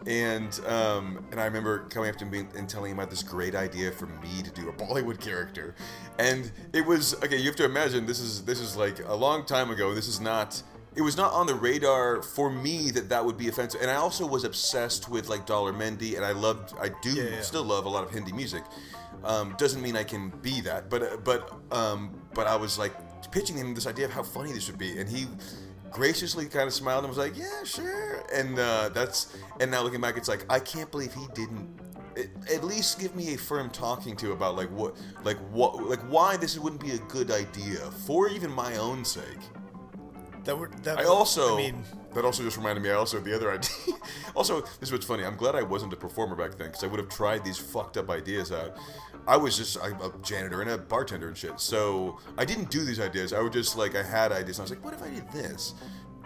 And 0.06 0.60
um, 0.66 1.24
and 1.30 1.40
I 1.40 1.46
remember 1.46 1.86
coming 1.88 2.10
up 2.10 2.16
to 2.16 2.26
him 2.26 2.48
and 2.54 2.68
telling 2.68 2.92
him 2.92 2.98
about 2.98 3.08
this 3.08 3.22
great 3.22 3.54
idea 3.54 3.90
for 3.90 4.06
me 4.06 4.42
to 4.42 4.50
do 4.50 4.68
a 4.68 4.72
Bollywood 4.72 5.18
character, 5.18 5.74
and 6.18 6.52
it 6.74 6.84
was 6.84 7.14
okay. 7.24 7.38
You 7.38 7.46
have 7.46 7.56
to 7.56 7.64
imagine 7.64 8.04
this 8.04 8.20
is 8.20 8.44
this 8.44 8.60
is 8.60 8.76
like 8.76 9.00
a 9.06 9.14
long 9.14 9.46
time 9.46 9.70
ago. 9.70 9.94
This 9.94 10.06
is 10.06 10.20
not 10.20 10.62
it 10.96 11.02
was 11.02 11.16
not 11.16 11.32
on 11.32 11.46
the 11.46 11.54
radar 11.54 12.22
for 12.22 12.50
me 12.50 12.90
that 12.92 13.08
that 13.08 13.24
would 13.24 13.36
be 13.36 13.48
offensive. 13.48 13.80
And 13.82 13.90
I 13.90 13.96
also 13.96 14.26
was 14.26 14.44
obsessed 14.44 15.08
with 15.08 15.28
like 15.28 15.44
Daler 15.46 15.72
Mehndi, 15.72 16.16
and 16.16 16.24
I 16.24 16.32
loved, 16.32 16.74
I 16.80 16.90
do 17.02 17.10
Yeah, 17.10 17.24
yeah. 17.24 17.40
still 17.40 17.64
love 17.64 17.84
a 17.84 17.88
lot 17.88 18.04
of 18.04 18.10
Hindi 18.10 18.32
music. 18.32 18.62
Um, 19.24 19.54
doesn't 19.58 19.80
mean 19.82 19.96
I 19.96 20.04
can 20.04 20.30
be 20.42 20.60
that, 20.62 20.90
but 20.90 21.02
uh, 21.02 21.16
but 21.24 21.52
um, 21.72 22.10
but 22.34 22.46
I 22.46 22.56
was 22.56 22.78
like 22.78 22.92
pitching 23.30 23.56
him 23.56 23.74
this 23.74 23.86
idea 23.86 24.04
of 24.04 24.12
how 24.12 24.22
funny 24.22 24.52
this 24.52 24.66
would 24.68 24.78
be, 24.78 24.98
and 24.98 25.08
he 25.08 25.26
graciously 25.90 26.46
kind 26.46 26.66
of 26.66 26.74
smiled 26.74 27.04
and 27.04 27.08
was 27.08 27.18
like, 27.18 27.36
"Yeah, 27.36 27.64
sure." 27.64 28.22
And 28.34 28.58
uh, 28.58 28.90
that's 28.90 29.34
and 29.60 29.70
now 29.70 29.82
looking 29.82 30.00
back, 30.00 30.16
it's 30.18 30.28
like 30.28 30.44
I 30.50 30.58
can't 30.60 30.90
believe 30.90 31.14
he 31.14 31.26
didn't. 31.34 31.68
At 32.18 32.50
at 32.52 32.64
least 32.64 33.00
give 33.00 33.16
me 33.16 33.34
a 33.34 33.38
firm 33.38 33.70
talking 33.70 34.14
to 34.16 34.32
about 34.32 34.56
like 34.56 34.68
what 34.70 34.94
like 35.24 35.38
what 35.50 35.82
like 35.88 36.00
why 36.02 36.36
this 36.36 36.58
wouldn't 36.58 36.82
be 36.82 36.90
a 36.92 36.98
good 37.08 37.30
idea 37.30 37.78
for 38.06 38.28
even 38.28 38.50
my 38.50 38.76
own 38.76 39.04
sake. 39.04 39.40
That 40.44 40.58
were 40.58 40.70
that. 40.82 40.98
I 40.98 41.04
also 41.04 41.54
I 41.54 41.56
mean, 41.56 41.82
that 42.14 42.24
also 42.24 42.42
just 42.42 42.56
reminded 42.56 42.82
me. 42.82 42.90
I 42.90 42.94
also 42.94 43.20
the 43.20 43.34
other 43.34 43.52
idea. 43.52 43.70
also, 44.34 44.60
this 44.60 44.88
is 44.88 44.92
what's 44.92 45.06
funny. 45.06 45.24
I'm 45.24 45.36
glad 45.36 45.54
I 45.54 45.62
wasn't 45.62 45.92
a 45.92 45.96
performer 45.96 46.36
back 46.36 46.56
then 46.56 46.68
because 46.68 46.84
I 46.84 46.86
would 46.86 47.00
have 47.00 47.08
tried 47.08 47.44
these 47.44 47.58
fucked 47.58 47.96
up 47.96 48.10
ideas 48.10 48.52
out. 48.52 48.76
I 49.26 49.36
was 49.36 49.56
just 49.56 49.76
a 49.76 50.12
janitor 50.22 50.60
and 50.60 50.70
a 50.70 50.78
bartender 50.78 51.28
and 51.28 51.36
shit. 51.36 51.58
So 51.58 52.18
I 52.36 52.44
didn't 52.44 52.70
do 52.70 52.84
these 52.84 53.00
ideas. 53.00 53.32
I 53.32 53.40
would 53.40 53.52
just 53.52 53.76
like 53.76 53.94
I 53.94 54.02
had 54.02 54.32
ideas. 54.32 54.58
And 54.58 54.62
I 54.62 54.64
was 54.64 54.70
like, 54.70 54.84
what 54.84 54.94
if 54.94 55.02
I 55.02 55.08
did 55.08 55.30
this? 55.32 55.74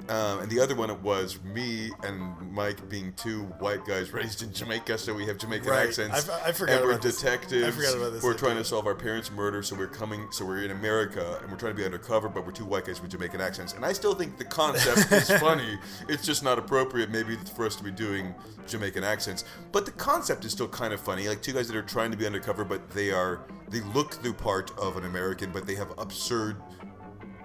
Um, 0.08 0.40
and 0.40 0.50
the 0.50 0.58
other 0.58 0.75
one 0.75 1.02
was 1.02 1.38
me 1.43 1.90
and 2.02 2.34
Mike 2.50 2.88
being 2.88 3.12
two 3.12 3.43
white 3.58 3.84
guys 3.84 4.12
raised 4.12 4.43
in 4.43 4.52
Jamaica, 4.52 4.96
so 4.96 5.12
we 5.12 5.26
have 5.26 5.37
Jamaican 5.37 5.69
Right. 5.69 5.88
accents. 5.88 6.28
I 6.31 6.52
forgot 6.52 6.76
and 6.76 6.84
we're 6.84 6.90
about 6.93 7.02
this. 7.02 7.20
detectives. 7.20 7.64
I 7.66 7.70
forgot 7.70 7.94
about 7.96 8.12
this 8.14 8.22
We're 8.22 8.32
trying 8.34 8.56
to 8.56 8.64
solve 8.64 8.87
our 8.87 8.94
parents' 8.94 9.31
murder, 9.31 9.62
so 9.62 9.76
we're 9.76 9.87
coming. 9.87 10.26
So 10.31 10.46
we're 10.46 10.62
in 10.62 10.70
America, 10.70 11.38
and 11.43 11.50
we're 11.52 11.58
trying 11.58 11.72
to 11.72 11.76
be 11.76 11.84
undercover, 11.84 12.28
but 12.31 12.46
we're 12.46 12.52
two 12.52 12.64
white 12.64 12.87
guys 12.87 13.02
with 13.02 13.10
Jamaican 13.10 13.40
accents. 13.43 13.75
And 13.75 13.84
I 13.84 13.93
still 13.93 14.14
think 14.14 14.38
the 14.38 14.44
concept 14.46 15.12
is 15.12 15.31
funny. 15.40 15.78
It's 16.08 16.25
just 16.25 16.43
not 16.43 16.58
appropriate, 16.58 17.10
maybe, 17.10 17.37
for 17.55 17.66
us 17.66 17.76
to 17.76 17.84
be 17.84 17.90
doing 17.90 18.34
Jamaican 18.66 19.05
accents. 19.05 19.44
But 19.72 19.84
the 19.84 19.93
concept 19.93 20.44
is 20.46 20.52
still 20.52 20.69
kind 20.69 20.94
of 20.94 21.00
funny. 21.00 21.28
Like 21.28 21.43
two 21.43 21.52
guys 21.52 21.69
that 21.69 21.76
are 21.76 21.82
trying 21.82 22.10
to 22.12 22.16
be 22.16 22.25
undercover, 22.26 22.64
but 22.64 22.88
they 22.90 23.10
are 23.10 23.40
they 23.69 23.81
look 23.81 24.22
the 24.22 24.32
part 24.32 24.70
of 24.78 24.96
an 24.96 25.05
American, 25.05 25.52
but 25.52 25.66
they 25.66 25.75
have 25.75 25.93
absurd 25.99 26.56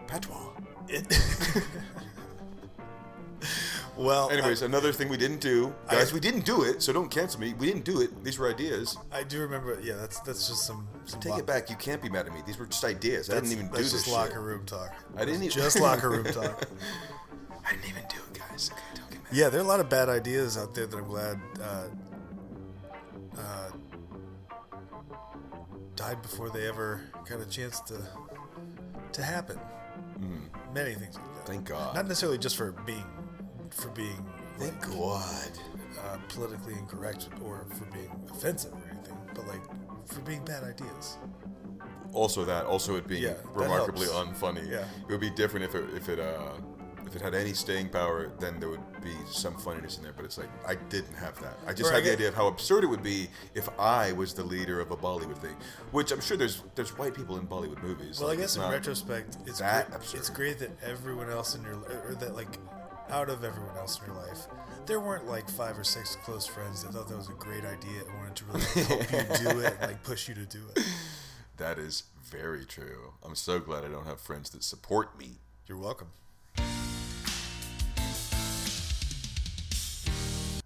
patois. 0.08 0.52
well, 3.98 4.30
Anyways, 4.30 4.62
another 4.62 4.92
thing 4.94 5.10
we 5.10 5.18
didn't 5.18 5.40
do, 5.42 5.74
guys. 5.90 6.12
I- 6.12 6.14
we 6.14 6.20
didn't 6.20 6.46
do 6.46 6.64
it, 6.64 6.82
so 6.82 6.92
don't 6.94 7.10
cancel 7.10 7.40
me. 7.40 7.54
We 7.56 7.68
didn't 7.68 7.86
do 7.86 8.02
it. 8.02 8.24
These 8.24 8.40
were 8.40 8.50
ideas. 8.50 8.98
I, 9.12 9.20
I 9.20 9.24
do 9.24 9.40
remember. 9.42 9.80
Yeah, 9.82 9.96
that's 9.96 10.20
that's 10.22 10.48
just 10.48 10.66
some. 10.66 10.88
some 11.06 11.20
Take 11.20 11.32
lo- 11.34 11.38
it 11.40 11.46
back. 11.46 11.70
You 11.70 11.76
can't 11.76 12.02
be 12.02 12.10
mad 12.10 12.28
at 12.28 12.34
me. 12.34 12.42
These 12.46 12.58
were 12.58 12.66
just 12.66 12.84
ideas. 12.84 13.30
I 13.30 13.36
didn't 13.36 13.52
even 13.52 13.68
do 13.68 13.74
that's 13.78 13.84
this 13.92 13.92
just 13.94 14.06
shit. 14.06 14.14
locker 14.14 14.42
room 14.42 14.66
talk. 14.66 14.94
I 15.16 15.26
didn't 15.26 15.44
even 15.44 15.50
just 15.50 15.80
locker 15.80 16.10
room 16.10 16.24
talk. 16.34 16.64
I 17.66 17.72
didn't 17.72 17.90
even 17.90 18.04
do 18.10 18.18
it, 18.32 18.40
guys. 18.40 18.70
Okay, 18.74 18.82
don't 18.96 19.10
get 19.12 19.24
mad. 19.24 19.34
Yeah, 19.34 19.50
there 19.50 19.62
are 19.62 19.64
a 19.64 19.68
lot 19.68 19.80
of 19.80 19.90
bad 19.90 20.10
ideas 20.10 20.58
out 20.58 20.74
there 20.76 20.86
that 20.88 20.98
I'm 20.98 21.08
glad 21.08 21.40
uh, 21.62 21.84
uh, 23.38 23.70
died 25.96 26.22
before 26.22 26.50
they 26.50 26.68
ever 26.68 27.02
got 27.30 27.40
a 27.40 27.46
chance 27.46 27.80
to 27.82 28.02
to 29.14 29.22
happen. 29.24 29.60
Many 30.74 30.96
things 30.96 31.16
like 31.16 31.36
that. 31.36 31.46
Thank 31.46 31.66
God. 31.66 31.94
Not 31.94 32.08
necessarily 32.08 32.38
just 32.40 32.56
for 32.58 32.72
being 32.72 33.06
for 33.76 33.90
being 33.90 34.26
Thank 34.58 34.80
God. 34.82 35.52
uh, 36.00 36.18
politically 36.30 36.74
incorrect 36.74 37.28
or 37.44 37.66
for 37.78 37.86
being 37.86 38.12
offensive 38.32 38.74
or 38.74 38.82
anything, 38.92 39.18
but 39.34 39.48
like 39.48 39.62
for 40.08 40.22
being 40.22 40.44
bad 40.46 40.64
ideas. 40.64 41.18
Also, 42.14 42.46
that 42.46 42.66
also 42.66 42.96
it 42.96 43.08
being 43.08 43.24
Yeah, 43.24 43.34
remarkably 43.54 44.06
unfunny. 44.08 44.70
Yeah. 44.70 44.86
It 45.08 45.12
would 45.12 45.20
be 45.22 45.32
different 45.32 45.66
if 45.66 45.74
it 45.76 45.86
if 45.96 46.10
it 46.10 46.20
uh 46.20 46.52
if 47.08 47.16
it 47.16 47.22
had 47.22 47.34
any 47.34 47.54
staying 47.54 47.90
power. 47.90 48.32
Then 48.40 48.60
there 48.60 48.70
would 48.70 49.02
be 49.02 49.14
some 49.32 49.56
funniness 49.58 49.98
in 49.98 50.04
there. 50.04 50.14
But 50.16 50.26
it's 50.26 50.38
like 50.38 50.50
I 50.68 50.76
didn't 50.76 51.16
have 51.16 51.40
that. 51.42 51.58
I 51.66 51.74
just 51.74 51.90
Or 51.90 51.94
I 51.94 51.96
had 51.98 52.06
the 52.06 52.12
idea 52.14 52.28
of 52.28 52.36
how 52.36 52.46
absurd 52.48 52.84
it 52.84 52.88
would 52.88 53.02
be 53.04 53.30
if 53.56 53.68
I 53.80 54.12
was 54.12 54.34
the 54.36 54.44
leader 54.44 54.80
of 54.80 54.92
a 54.92 54.96
Bollywood 54.98 55.38
thing. 55.40 55.56
Which 55.92 56.12
I'm 56.12 56.22
sure 56.22 56.38
there's 56.38 56.62
there's 56.76 56.96
white 57.00 57.16
people 57.16 57.38
in 57.40 57.48
Bollywood 57.48 57.82
movies. 57.82 58.20
Well, 58.20 58.30
Like, 58.30 58.38
I 58.38 58.42
guess 58.42 58.56
in 58.58 58.62
retrospect, 58.70 59.38
it's 59.48 59.58
that 59.60 59.88
great, 59.90 59.96
absurd. 59.98 60.18
it's 60.20 60.30
great 60.30 60.60
that 60.60 60.72
everyone 60.84 61.32
else 61.32 61.56
in 61.56 61.64
your 61.64 61.76
or 62.08 62.14
that 62.20 62.36
like 62.36 62.60
out 63.10 63.30
of 63.30 63.44
everyone 63.44 63.76
else 63.78 64.00
in 64.00 64.08
your 64.08 64.16
life, 64.16 64.48
there 64.86 65.00
weren't 65.00 65.28
like 65.28 65.50
five 65.50 65.78
or 65.78 65.84
six 65.84 66.16
close 66.18 66.46
friends 66.46 66.84
that 66.84 66.94
thought 66.94 67.08
that 67.08 67.18
was 67.18 67.30
a 67.30 67.34
great 67.34 67.66
idea 67.66 68.02
and 68.08 68.18
wanted 68.20 68.36
to 68.36 68.46
really 68.46 68.62
help 68.86 69.12
you 69.12 69.52
do 69.52 69.60
it 69.60 69.74
and 69.80 69.92
like 69.92 70.04
push 70.04 70.28
you 70.28 70.36
to 70.36 70.46
do 70.46 70.62
it. 70.76 70.84
That 71.58 71.78
is 71.78 72.04
very 72.24 72.66
true. 72.66 73.14
I'm 73.24 73.36
so 73.36 73.60
glad 73.60 73.84
I 73.84 73.90
don't 73.90 74.06
have 74.06 74.20
friends 74.20 74.50
that 74.52 74.64
support 74.64 75.18
me. 75.18 75.38
You're 75.68 75.78
welcome. 75.78 76.08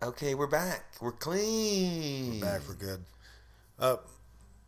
Okay, 0.03 0.35
we're 0.35 0.47
back. 0.47 0.85
We're 1.01 1.11
clean. 1.11 2.39
We're 2.39 2.45
Back, 2.45 2.61
we're 2.67 2.75
good. 2.75 3.03
Uh, 3.79 3.97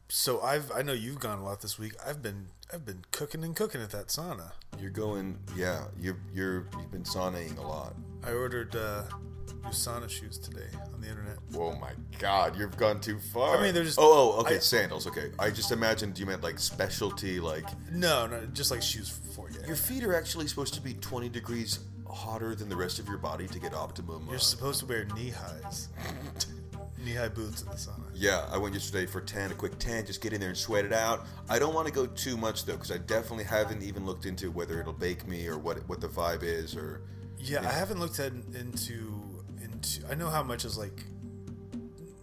so 0.08 0.42
I've 0.42 0.72
I 0.72 0.82
know 0.82 0.94
you've 0.94 1.20
gone 1.20 1.40
a 1.40 1.44
lot 1.44 1.62
this 1.62 1.78
week. 1.78 1.94
I've 2.06 2.22
been 2.22 2.48
I've 2.74 2.86
been 2.86 3.04
cooking 3.12 3.44
and 3.44 3.56
cooking 3.56 3.82
at 3.82 3.90
that 3.92 4.08
sauna. 4.08 4.52
You're 4.80 4.92
going, 4.92 5.38
yeah. 5.56 5.86
You're 6.00 6.18
you're 6.34 6.68
you've 6.78 6.92
been 6.92 7.04
saunaing 7.04 7.58
a 7.58 7.62
lot. 7.62 7.96
I 8.24 8.32
ordered 8.34 8.76
uh, 8.76 9.04
new 9.64 9.70
sauna 9.70 10.08
shoes 10.10 10.38
today 10.38 10.68
on 10.94 11.02
the 11.02 11.10
internet. 11.10 11.38
Oh 11.56 11.74
my 11.76 11.92
God, 12.20 12.58
you've 12.58 12.78
gone 12.78 13.00
too 13.02 13.18
far. 13.18 13.58
I 13.58 13.64
mean, 13.64 13.74
they're 13.74 13.84
just- 13.84 13.98
Oh, 14.00 14.36
oh, 14.38 14.42
okay, 14.42 14.56
I- 14.56 14.60
sandals. 14.60 15.08
Okay, 15.08 15.32
I 15.40 15.50
just 15.50 15.72
imagined 15.72 16.20
you 16.20 16.26
meant 16.28 16.44
like 16.44 16.60
specialty. 16.60 17.40
Like 17.40 17.66
No, 17.92 18.28
no, 18.28 18.46
just 18.54 18.70
like 18.72 18.82
shoes 18.84 19.10
for 19.36 19.50
you. 19.50 19.60
your 19.66 19.76
feet 19.76 20.04
are 20.04 20.14
actually 20.16 20.48
supposed 20.48 20.74
to 20.76 20.82
be 20.82 20.94
20 20.94 21.28
degrees 21.30 21.80
hotter 22.08 22.56
than 22.56 22.70
the 22.70 22.76
rest 22.76 23.00
of 23.00 23.08
your 23.08 23.18
body 23.20 23.48
to 23.48 23.60
get 23.60 23.74
optimum. 23.74 24.28
uh, 24.28 24.32
You're 24.32 24.40
supposed 24.40 24.80
to 24.82 24.86
wear 24.86 25.06
knee 25.16 25.30
highs, 25.32 25.90
knee 27.10 27.16
high 27.16 27.28
boots 27.30 27.62
in 27.62 27.70
the 27.70 27.76
sauna. 27.76 28.04
yeah, 28.14 28.46
I 28.52 28.58
went 28.58 28.74
yesterday 28.74 29.06
for 29.06 29.22
10, 29.22 29.52
a 29.52 29.54
quick 29.54 29.78
10, 29.80 30.06
just 30.06 30.22
get 30.22 30.34
in 30.34 30.40
there 30.40 30.50
and 30.50 30.58
sweat 30.58 30.86
it 30.86 30.94
out. 30.94 31.26
I 31.50 31.60
don't 31.60 31.74
want 31.74 31.88
to 31.88 31.94
go 31.94 32.06
too 32.06 32.38
much 32.38 32.66
though, 32.66 32.74
because 32.74 32.92
I 32.92 32.98
definitely 32.98 33.46
haven't 33.46 33.84
even 33.84 34.06
looked 34.06 34.26
into 34.26 34.52
whether 34.52 34.80
it'll 34.80 34.94
bake 34.94 35.28
me 35.28 35.48
or 35.48 35.58
what 35.58 35.78
what 35.90 36.02
the 36.02 36.08
vibe 36.08 36.44
is 36.44 36.76
or. 36.76 37.02
Yeah, 37.38 37.62
I 37.62 37.72
haven't 37.72 38.00
looked 38.00 38.20
at 38.20 38.34
into 38.54 39.22
into. 39.64 40.02
I 40.10 40.16
know 40.16 40.30
how 40.30 40.44
much 40.44 40.66
is 40.66 40.78
like 40.78 41.06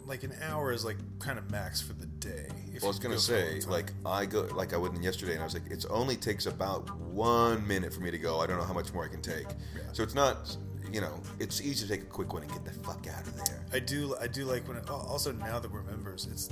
like 0.04 0.22
an 0.22 0.34
hour 0.42 0.72
is 0.72 0.84
like 0.84 0.96
kind 1.18 1.38
of 1.38 1.50
max 1.50 1.80
for 1.80 1.92
the 1.94 2.06
day. 2.06 2.48
Well, 2.74 2.84
I 2.84 2.88
was 2.88 2.98
gonna 2.98 3.14
go 3.16 3.20
for 3.20 3.34
a 3.34 3.50
long 3.50 3.60
say, 3.60 3.68
like 3.68 3.92
I 4.04 4.26
go, 4.26 4.42
like 4.54 4.72
I 4.72 4.76
went 4.76 4.94
in 4.94 5.02
yesterday, 5.02 5.32
and 5.32 5.40
I 5.40 5.44
was 5.44 5.54
like, 5.54 5.70
it 5.70 5.84
only 5.90 6.16
takes 6.16 6.46
about 6.46 6.94
one 6.98 7.66
minute 7.66 7.92
for 7.92 8.00
me 8.00 8.10
to 8.10 8.18
go. 8.18 8.40
I 8.40 8.46
don't 8.46 8.58
know 8.58 8.64
how 8.64 8.74
much 8.74 8.92
more 8.92 9.04
I 9.04 9.08
can 9.08 9.22
take. 9.22 9.46
So 9.92 10.02
it's 10.02 10.14
not, 10.14 10.56
you 10.92 11.00
know, 11.00 11.20
it's 11.38 11.60
easy 11.60 11.86
to 11.86 11.92
take 11.92 12.02
a 12.02 12.06
quick 12.06 12.32
one 12.32 12.42
and 12.42 12.52
get 12.52 12.64
the 12.64 12.72
fuck 12.72 13.06
out 13.08 13.26
of 13.26 13.36
there. 13.44 13.64
I 13.72 13.78
do 13.78 14.14
I 14.20 14.26
do 14.26 14.44
like 14.44 14.66
when 14.68 14.76
it, 14.76 14.88
also 14.90 15.32
now 15.32 15.58
that 15.58 15.70
we're 15.70 15.82
members, 15.82 16.28
it's 16.30 16.48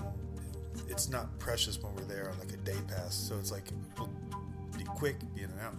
it's 0.89 1.09
not 1.09 1.39
precious 1.39 1.81
when 1.81 1.95
we're 1.95 2.05
there 2.05 2.31
on 2.31 2.39
like 2.39 2.53
a 2.53 2.57
day 2.59 2.77
pass. 2.89 3.15
So 3.15 3.39
it's 3.39 3.53
like 3.53 3.65
we'll 3.99 4.11
be 4.77 4.85
quick, 4.85 5.17
be 5.35 5.43
in 5.43 5.51
and 5.51 5.61
out. 5.61 5.75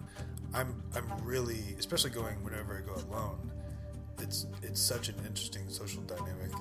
I'm 0.54 0.82
I'm 0.96 1.06
really 1.24 1.76
especially 1.78 2.12
going 2.12 2.44
whenever 2.44 2.78
I 2.78 2.82
go 2.82 2.96
alone. 3.10 3.52
It's 4.20 4.48
it's 4.62 4.82
such 4.82 5.10
an 5.10 5.16
interesting 5.28 5.70
social 5.70 6.02
dynamic. 6.04 6.52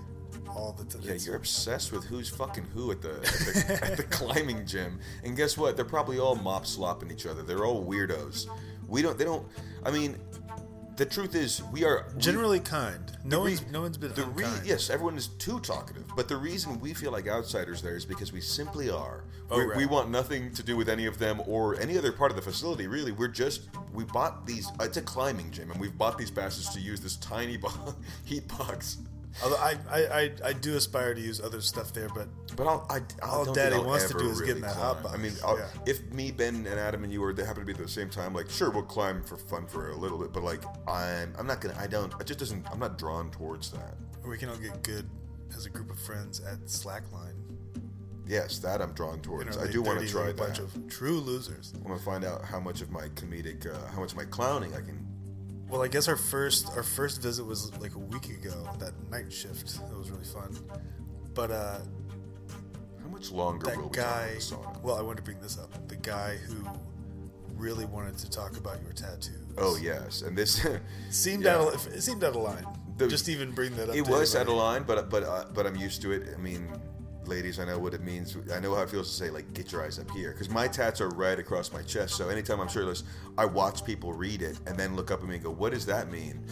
All 0.48 0.72
the 0.72 0.84
time. 0.84 1.02
Yeah, 1.04 1.14
you're 1.14 1.36
obsessed 1.36 1.90
with 1.90 2.04
who's 2.04 2.28
fucking 2.28 2.64
who 2.74 2.90
at 2.92 3.00
the 3.00 3.12
at 3.16 3.22
the, 3.22 3.78
at 3.82 3.96
the 3.96 4.02
climbing 4.04 4.66
gym, 4.66 5.00
and 5.24 5.36
guess 5.36 5.56
what? 5.56 5.74
They're 5.74 5.84
probably 5.84 6.18
all 6.18 6.34
mop 6.34 6.66
slopping 6.66 7.10
each 7.10 7.26
other. 7.26 7.42
They're 7.42 7.64
all 7.64 7.84
weirdos. 7.84 8.46
We 8.86 9.00
don't. 9.00 9.16
They 9.16 9.24
don't. 9.24 9.46
I 9.84 9.90
mean, 9.90 10.16
the 10.96 11.04
truth 11.06 11.34
is, 11.34 11.62
we 11.72 11.84
are 11.84 12.06
we- 12.14 12.20
generally 12.20 12.60
kind. 12.60 13.16
No 13.24 13.38
re- 13.44 13.52
one's 13.52 13.66
no 13.70 13.80
one's 13.82 13.96
been 13.96 14.12
the 14.14 14.24
re- 14.26 14.46
yes, 14.64 14.90
everyone 14.90 15.16
is 15.16 15.28
too 15.28 15.60
talkative. 15.60 16.04
But 16.16 16.28
the 16.28 16.36
reason 16.36 16.78
we 16.80 16.94
feel 16.94 17.10
like 17.12 17.26
outsiders 17.26 17.82
there 17.82 17.96
is 17.96 18.04
because 18.04 18.32
we 18.32 18.40
simply 18.40 18.90
are. 18.90 19.24
Oh, 19.50 19.58
we 19.58 19.64
right. 19.64 19.76
we 19.76 19.86
want 19.86 20.10
nothing 20.10 20.52
to 20.54 20.62
do 20.62 20.76
with 20.76 20.88
any 20.88 21.06
of 21.06 21.18
them 21.18 21.42
or 21.46 21.78
any 21.80 21.98
other 21.98 22.12
part 22.12 22.30
of 22.30 22.36
the 22.36 22.42
facility. 22.42 22.86
Really, 22.86 23.12
we're 23.12 23.28
just 23.28 23.68
we 23.92 24.04
bought 24.04 24.46
these. 24.46 24.68
Uh, 24.80 24.84
it's 24.84 24.96
a 24.96 25.02
climbing 25.02 25.50
gym, 25.50 25.70
and 25.70 25.80
we've 25.80 25.96
bought 25.96 26.16
these 26.18 26.30
passes 26.30 26.68
to 26.70 26.80
use 26.80 27.00
this 27.00 27.16
tiny 27.16 27.56
bo- 27.56 27.94
heat 28.24 28.46
box. 28.48 28.98
Although 29.42 29.56
I, 29.56 29.74
I, 29.90 29.98
I, 30.20 30.30
I 30.44 30.52
do 30.52 30.76
aspire 30.76 31.12
to 31.14 31.20
use 31.20 31.40
other 31.40 31.60
stuff 31.60 31.92
there, 31.92 32.08
but 32.08 32.28
But 32.56 32.66
I'll, 32.68 32.86
I, 32.88 33.00
I 33.24 33.28
All 33.28 33.52
Daddy 33.52 33.76
wants 33.78 34.08
to 34.08 34.14
do 34.18 34.30
is 34.30 34.40
get 34.40 34.56
in 34.56 34.62
that 34.62 34.74
climb. 34.74 34.94
hot 34.94 35.02
box. 35.02 35.14
I 35.14 35.18
mean, 35.18 35.32
Yeah. 35.44 35.66
if 35.86 36.02
me, 36.12 36.30
Ben, 36.30 36.54
and 36.54 36.78
Adam 36.78 37.02
and 37.02 37.12
you 37.12 37.20
were 37.20 37.32
they 37.32 37.44
happen 37.44 37.60
to 37.62 37.66
be 37.66 37.72
at 37.72 37.78
the 37.78 37.88
same 37.88 38.08
time, 38.10 38.32
like 38.32 38.48
sure 38.48 38.70
we'll 38.70 38.82
climb 38.84 39.22
for 39.22 39.36
fun 39.36 39.66
for 39.66 39.90
a 39.90 39.96
little 39.96 40.18
bit, 40.18 40.32
but 40.32 40.44
like 40.44 40.62
I'm 40.88 41.34
I'm 41.38 41.46
not 41.48 41.60
gonna 41.60 41.76
I 41.78 41.86
don't 41.88 42.12
it 42.20 42.26
just 42.26 42.38
doesn't 42.38 42.64
I'm 42.70 42.78
not 42.78 42.96
drawn 42.96 43.30
towards 43.30 43.70
that. 43.72 43.94
we 44.26 44.38
can 44.38 44.48
all 44.50 44.56
get 44.56 44.82
good 44.84 45.08
as 45.56 45.66
a 45.66 45.70
group 45.70 45.90
of 45.90 45.98
friends 45.98 46.40
at 46.40 46.60
Slackline. 46.66 47.34
Yes, 48.26 48.58
that 48.60 48.80
I'm 48.80 48.92
drawn 48.92 49.20
towards. 49.20 49.58
I 49.58 49.70
do 49.70 49.82
want 49.82 50.00
to 50.00 50.08
try 50.08 50.28
a 50.28 50.32
that. 50.32 50.58
of 50.58 50.88
true 50.88 51.20
losers. 51.20 51.74
I 51.84 51.86
want 51.88 51.98
to 51.98 52.04
find 52.04 52.24
out 52.24 52.42
how 52.44 52.58
much 52.58 52.80
of 52.80 52.90
my 52.90 53.08
comedic, 53.10 53.66
uh, 53.66 53.86
how 53.92 54.00
much 54.00 54.12
of 54.12 54.16
my 54.16 54.24
clowning 54.24 54.72
I 54.74 54.80
can. 54.80 55.04
Well, 55.68 55.82
I 55.82 55.88
guess 55.88 56.08
our 56.08 56.16
first 56.16 56.68
our 56.76 56.82
first 56.82 57.20
visit 57.22 57.44
was 57.44 57.76
like 57.80 57.94
a 57.94 57.98
week 57.98 58.26
ago. 58.28 58.68
That 58.78 58.92
night 59.10 59.32
shift. 59.32 59.76
It 59.90 59.98
was 59.98 60.10
really 60.10 60.24
fun. 60.24 60.56
But 61.34 61.50
uh, 61.50 61.78
How 63.02 63.08
much 63.10 63.30
longer 63.32 63.66
will 63.76 63.88
that 63.88 63.90
we 63.90 63.96
guy. 63.96 64.36
talk 64.38 64.60
about 64.62 64.74
the 64.74 64.78
sauna? 64.78 64.82
Well, 64.82 64.96
I 64.96 65.02
wanted 65.02 65.16
to 65.18 65.22
bring 65.22 65.40
this 65.40 65.58
up. 65.58 65.88
The 65.88 65.96
guy 65.96 66.36
who 66.36 66.64
really 67.56 67.86
wanted 67.86 68.16
to 68.18 68.30
talk 68.30 68.56
about 68.56 68.82
your 68.82 68.92
tattoos. 68.92 69.34
Oh 69.58 69.76
yes, 69.80 70.22
and 70.22 70.36
this 70.36 70.64
seemed 71.10 71.44
yeah. 71.44 71.56
out. 71.56 71.74
Of, 71.74 71.86
it 71.88 72.02
seemed 72.02 72.22
out 72.24 72.36
of 72.36 72.42
line. 72.42 72.64
The- 72.96 73.08
Just 73.08 73.28
even 73.28 73.50
bring 73.50 73.74
that 73.76 73.88
up. 73.90 73.96
it 73.96 74.06
was 74.06 74.36
out 74.36 74.46
of 74.46 74.54
line, 74.54 74.84
but 74.84 75.10
but 75.10 75.24
uh, 75.24 75.46
but 75.52 75.66
I'm 75.66 75.74
used 75.76 76.02
to 76.02 76.12
it. 76.12 76.28
I 76.32 76.40
mean, 76.40 76.68
ladies, 77.28 77.58
I 77.58 77.64
know 77.64 77.78
what 77.78 77.94
it 77.94 78.02
means. 78.02 78.36
I 78.52 78.60
know 78.60 78.74
how 78.74 78.82
it 78.82 78.90
feels 78.90 79.08
to 79.10 79.14
say 79.14 79.30
like, 79.30 79.52
"Get 79.54 79.72
your 79.72 79.82
eyes 79.84 79.98
up 79.98 80.10
here," 80.10 80.32
because 80.32 80.50
my 80.50 80.68
tats 80.68 81.00
are 81.00 81.08
right 81.10 81.38
across 81.38 81.72
my 81.72 81.82
chest. 81.82 82.16
So 82.16 82.28
anytime 82.28 82.60
I'm 82.60 82.68
shirtless, 82.68 83.04
I 83.36 83.44
watch 83.44 83.84
people 83.84 84.12
read 84.12 84.42
it 84.42 84.58
and 84.66 84.76
then 84.76 84.96
look 84.96 85.10
up 85.10 85.20
at 85.20 85.28
me 85.28 85.34
and 85.36 85.44
go, 85.44 85.50
"What 85.50 85.72
does 85.72 85.86
that 85.86 86.10
mean?" 86.10 86.44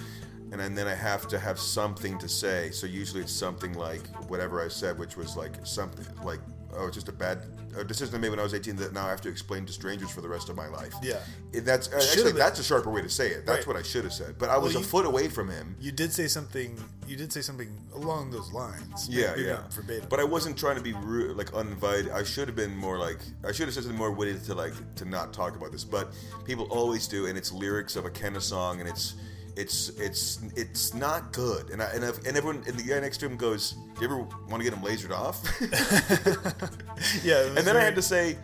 And 0.53 0.61
then- 0.61 0.75
then 0.75 0.87
I 0.87 0.95
have 0.95 1.27
to 1.29 1.39
have 1.39 1.59
something 1.59 2.19
to 2.19 2.29
say. 2.29 2.71
So 2.73 2.87
usually 2.87 3.23
it's 3.23 3.33
something 3.33 3.73
like 3.73 4.07
whatever 4.29 4.61
I 4.65 4.69
said, 4.69 4.99
which 4.99 5.17
was 5.17 5.35
like 5.35 5.55
something 5.65 6.07
like, 6.23 6.41
"Oh, 6.77 6.87
it's 6.87 6.95
just 6.95 7.09
a 7.09 7.13
bad 7.13 7.47
a 7.75 7.83
decision 7.83 8.15
I 8.15 8.19
made 8.19 8.29
when 8.29 8.39
I 8.39 8.43
was 8.43 8.53
18 8.53 8.77
that 8.77 8.93
now 8.93 9.07
I 9.07 9.09
have 9.09 9.23
to 9.23 9.31
explain 9.31 9.65
to 9.65 9.73
strangers 9.73 10.11
for 10.11 10.21
the 10.21 10.29
rest 10.29 10.51
of 10.51 10.57
my 10.57 10.69
life." 10.69 10.93
Yeah. 11.03 11.21
It- 11.55 11.65
that's 11.65 11.89
uh, 11.89 11.93
Should've 11.93 12.09
actually 12.11 12.25
been- 12.33 12.37
that's 12.37 12.61
a 12.61 12.63
sharper 12.63 12.91
way 12.91 13.01
to 13.01 13.09
say 13.09 13.29
it. 13.31 13.47
That's 13.47 13.61
Right. 13.61 13.67
what 13.69 13.77
I 13.77 13.83
should 13.83 14.05
have 14.05 14.13
said. 14.13 14.37
But 14.39 14.51
I 14.51 14.59
was 14.59 14.75
Well, 14.75 14.83
a 14.83 14.87
foot 14.87 15.07
away 15.07 15.29
from 15.29 15.49
him. 15.49 15.75
You 15.81 15.91
did 15.91 16.13
say 16.13 16.29
something. 16.29 16.77
You 17.07 17.17
did 17.17 17.33
say 17.33 17.41
something 17.41 17.71
along 17.95 18.31
those 18.31 18.53
lines. 18.53 19.09
Yeah, 19.09 19.31
Maybe 19.31 19.45
yeah. 19.45 19.63
verbatim. 19.71 20.07
But 20.11 20.21
I 20.21 20.25
wasn't 20.25 20.59
trying 20.59 20.77
to 20.77 20.83
be 20.83 20.93
rude, 20.93 21.35
like 21.35 21.53
uninvited. 21.55 22.11
I 22.11 22.25
should 22.25 22.47
have 22.49 22.57
been 22.57 22.77
more 22.77 22.99
like 22.99 23.21
I 23.43 23.53
should 23.53 23.69
have 23.69 23.75
said 23.75 23.85
something 23.85 23.99
more 23.99 24.11
witty 24.13 24.39
to 24.49 24.55
like 24.55 24.75
to 24.97 25.07
not 25.07 25.33
talk 25.33 25.57
about 25.57 25.73
this. 25.73 25.83
But 25.85 26.13
people 26.45 26.67
always 26.67 27.09
do, 27.09 27.25
and 27.25 27.39
it's 27.39 27.53
lyrics 27.53 27.97
of 27.97 28.05
a 28.05 28.11
Kenna 28.11 28.41
song, 28.43 28.81
and 28.81 28.89
it's 28.89 29.15
it's 29.57 29.91
it's 29.91 30.41
it's 30.57 30.95
not 30.95 31.33
good. 31.33 31.71
And 31.71 31.83
I, 31.83 31.87
and 31.87 32.05
I've, 32.05 32.19
and 32.27 32.37
everyone 32.37 32.63
and 32.67 32.79
the 32.79 32.83
guy 32.83 33.01
next 33.01 33.19
to 33.19 33.27
him 33.27 33.37
goes, 33.37 33.73
"Do 33.73 34.01
you 34.01 34.07
ever 34.07 34.19
want 34.49 34.63
to 34.63 34.65
get 34.65 34.73
him 34.73 34.83
lasered 34.83 35.13
off?" 35.13 35.43
yeah. 37.25 37.47
and 37.47 37.59
then 37.59 37.77
I 37.77 37.81
had 37.81 37.95
to 37.97 38.03
say. 38.03 38.39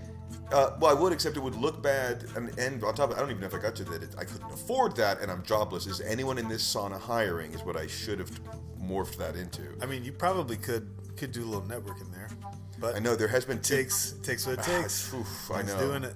Uh, 0.51 0.75
well, 0.81 0.97
I 0.97 0.99
would, 0.99 1.13
except 1.13 1.37
it 1.37 1.41
would 1.41 1.57
look 1.57 1.83
bad, 1.83 2.25
and, 2.35 2.59
and 2.59 2.83
on 2.83 2.95
top 2.95 3.11
of 3.11 3.19
I 3.19 3.21
don't 3.21 3.29
even 3.29 3.43
know 3.43 3.49
if 3.49 3.55
I 3.55 3.59
got 3.59 3.77
to 3.77 3.85
that. 3.85 4.03
It, 4.03 4.15
I 4.17 4.25
couldn't 4.25 4.51
afford 4.51 4.97
that, 4.97 5.21
and 5.21 5.31
I'm 5.31 5.43
jobless. 5.43 5.87
Is 5.87 6.01
anyone 6.01 6.39
in 6.39 6.49
this 6.49 6.63
sauna 6.63 6.99
hiring? 6.99 7.53
Is 7.53 7.63
what 7.65 7.77
I 7.77 7.87
should 7.87 8.19
have 8.19 8.31
morphed 8.81 9.17
that 9.19 9.37
into. 9.37 9.63
I 9.83 9.87
mean, 9.87 10.05
you 10.05 10.13
probably 10.13 10.57
could 10.57 10.89
could 11.19 11.33
do 11.33 11.45
a 11.45 11.49
little 11.49 11.69
networking 11.69 12.11
there, 12.13 12.31
but 12.81 12.95
I 12.97 12.99
know 12.99 13.17
there 13.17 13.29
has 13.29 13.45
been 13.45 13.61
two- 13.61 13.77
takes 13.77 14.13
takes 14.23 14.47
what 14.47 14.55
it 14.55 14.61
Ah, 14.61 14.81
takes. 14.83 15.13
oof, 15.15 15.51
I 15.53 15.63
know. 15.63 15.79
doing 15.79 16.05
it. 16.05 16.15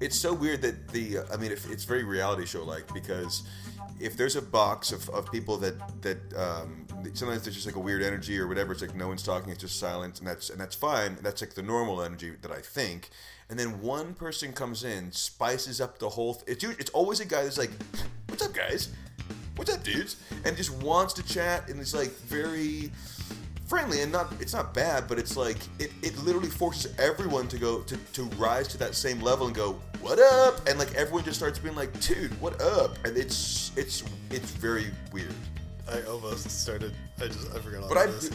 It's 0.00 0.16
so 0.18 0.32
weird 0.34 0.62
that 0.62 0.88
the 0.88 1.18
uh, 1.18 1.24
I 1.32 1.36
mean, 1.36 1.52
if 1.52 1.70
it's 1.70 1.84
very 1.84 2.04
reality 2.04 2.46
show 2.46 2.64
like 2.64 2.92
because 2.92 3.42
if 4.00 4.16
there's 4.16 4.34
a 4.36 4.42
box 4.42 4.90
of, 4.92 5.08
of 5.10 5.30
people 5.30 5.56
that 5.58 5.74
that 6.02 6.18
um, 6.36 6.86
sometimes 7.14 7.42
there's 7.44 7.54
just 7.54 7.66
like 7.66 7.76
a 7.76 7.80
weird 7.80 8.02
energy 8.02 8.38
or 8.38 8.48
whatever. 8.48 8.72
It's 8.72 8.82
like 8.82 8.94
no 8.94 9.08
one's 9.08 9.22
talking. 9.22 9.50
It's 9.50 9.60
just 9.60 9.78
silent, 9.78 10.18
and 10.18 10.26
that's 10.28 10.50
and 10.50 10.60
that's 10.60 10.74
fine. 10.74 11.16
That's 11.22 11.40
like 11.40 11.54
the 11.54 11.62
normal 11.62 12.02
energy 12.02 12.32
that 12.42 12.50
I 12.50 12.60
think. 12.60 13.10
And 13.50 13.58
then 13.58 13.80
one 13.82 14.14
person 14.14 14.52
comes 14.52 14.84
in, 14.84 15.12
spices 15.12 15.80
up 15.80 15.98
the 15.98 16.08
whole. 16.08 16.34
Th- 16.34 16.48
it's 16.48 16.64
it's 16.80 16.90
always 16.90 17.20
a 17.20 17.24
guy 17.24 17.44
that's 17.44 17.58
like, 17.58 17.70
"What's 18.26 18.42
up, 18.42 18.52
guys? 18.54 18.88
What's 19.56 19.72
up, 19.72 19.84
dudes?" 19.84 20.16
And 20.44 20.56
just 20.56 20.72
wants 20.82 21.12
to 21.14 21.22
chat, 21.22 21.68
and 21.68 21.78
it's 21.78 21.94
like 21.94 22.10
very 22.10 22.90
friendly 23.66 24.02
and 24.02 24.12
not 24.12 24.32
it's 24.40 24.52
not 24.52 24.74
bad 24.74 25.06
but 25.08 25.18
it's 25.18 25.36
like 25.36 25.56
it, 25.78 25.90
it 26.02 26.16
literally 26.18 26.48
forces 26.50 26.92
everyone 26.98 27.48
to 27.48 27.58
go 27.58 27.80
to, 27.80 27.96
to 28.12 28.24
rise 28.36 28.68
to 28.68 28.76
that 28.76 28.94
same 28.94 29.20
level 29.20 29.46
and 29.46 29.56
go 29.56 29.72
what 30.02 30.18
up 30.18 30.66
and 30.68 30.78
like 30.78 30.92
everyone 30.94 31.24
just 31.24 31.38
starts 31.38 31.58
being 31.58 31.74
like 31.74 31.98
dude 32.00 32.38
what 32.40 32.60
up 32.60 32.98
and 33.06 33.16
it's 33.16 33.72
it's 33.76 34.04
it's 34.30 34.50
very 34.50 34.86
weird 35.12 35.34
I 35.86 36.00
almost 36.04 36.50
started. 36.50 36.94
I 37.20 37.26
just 37.26 37.54
I 37.54 37.58
forgot 37.58 37.82
all 37.82 37.88
but 37.90 37.98
I, 37.98 38.06
this. 38.06 38.30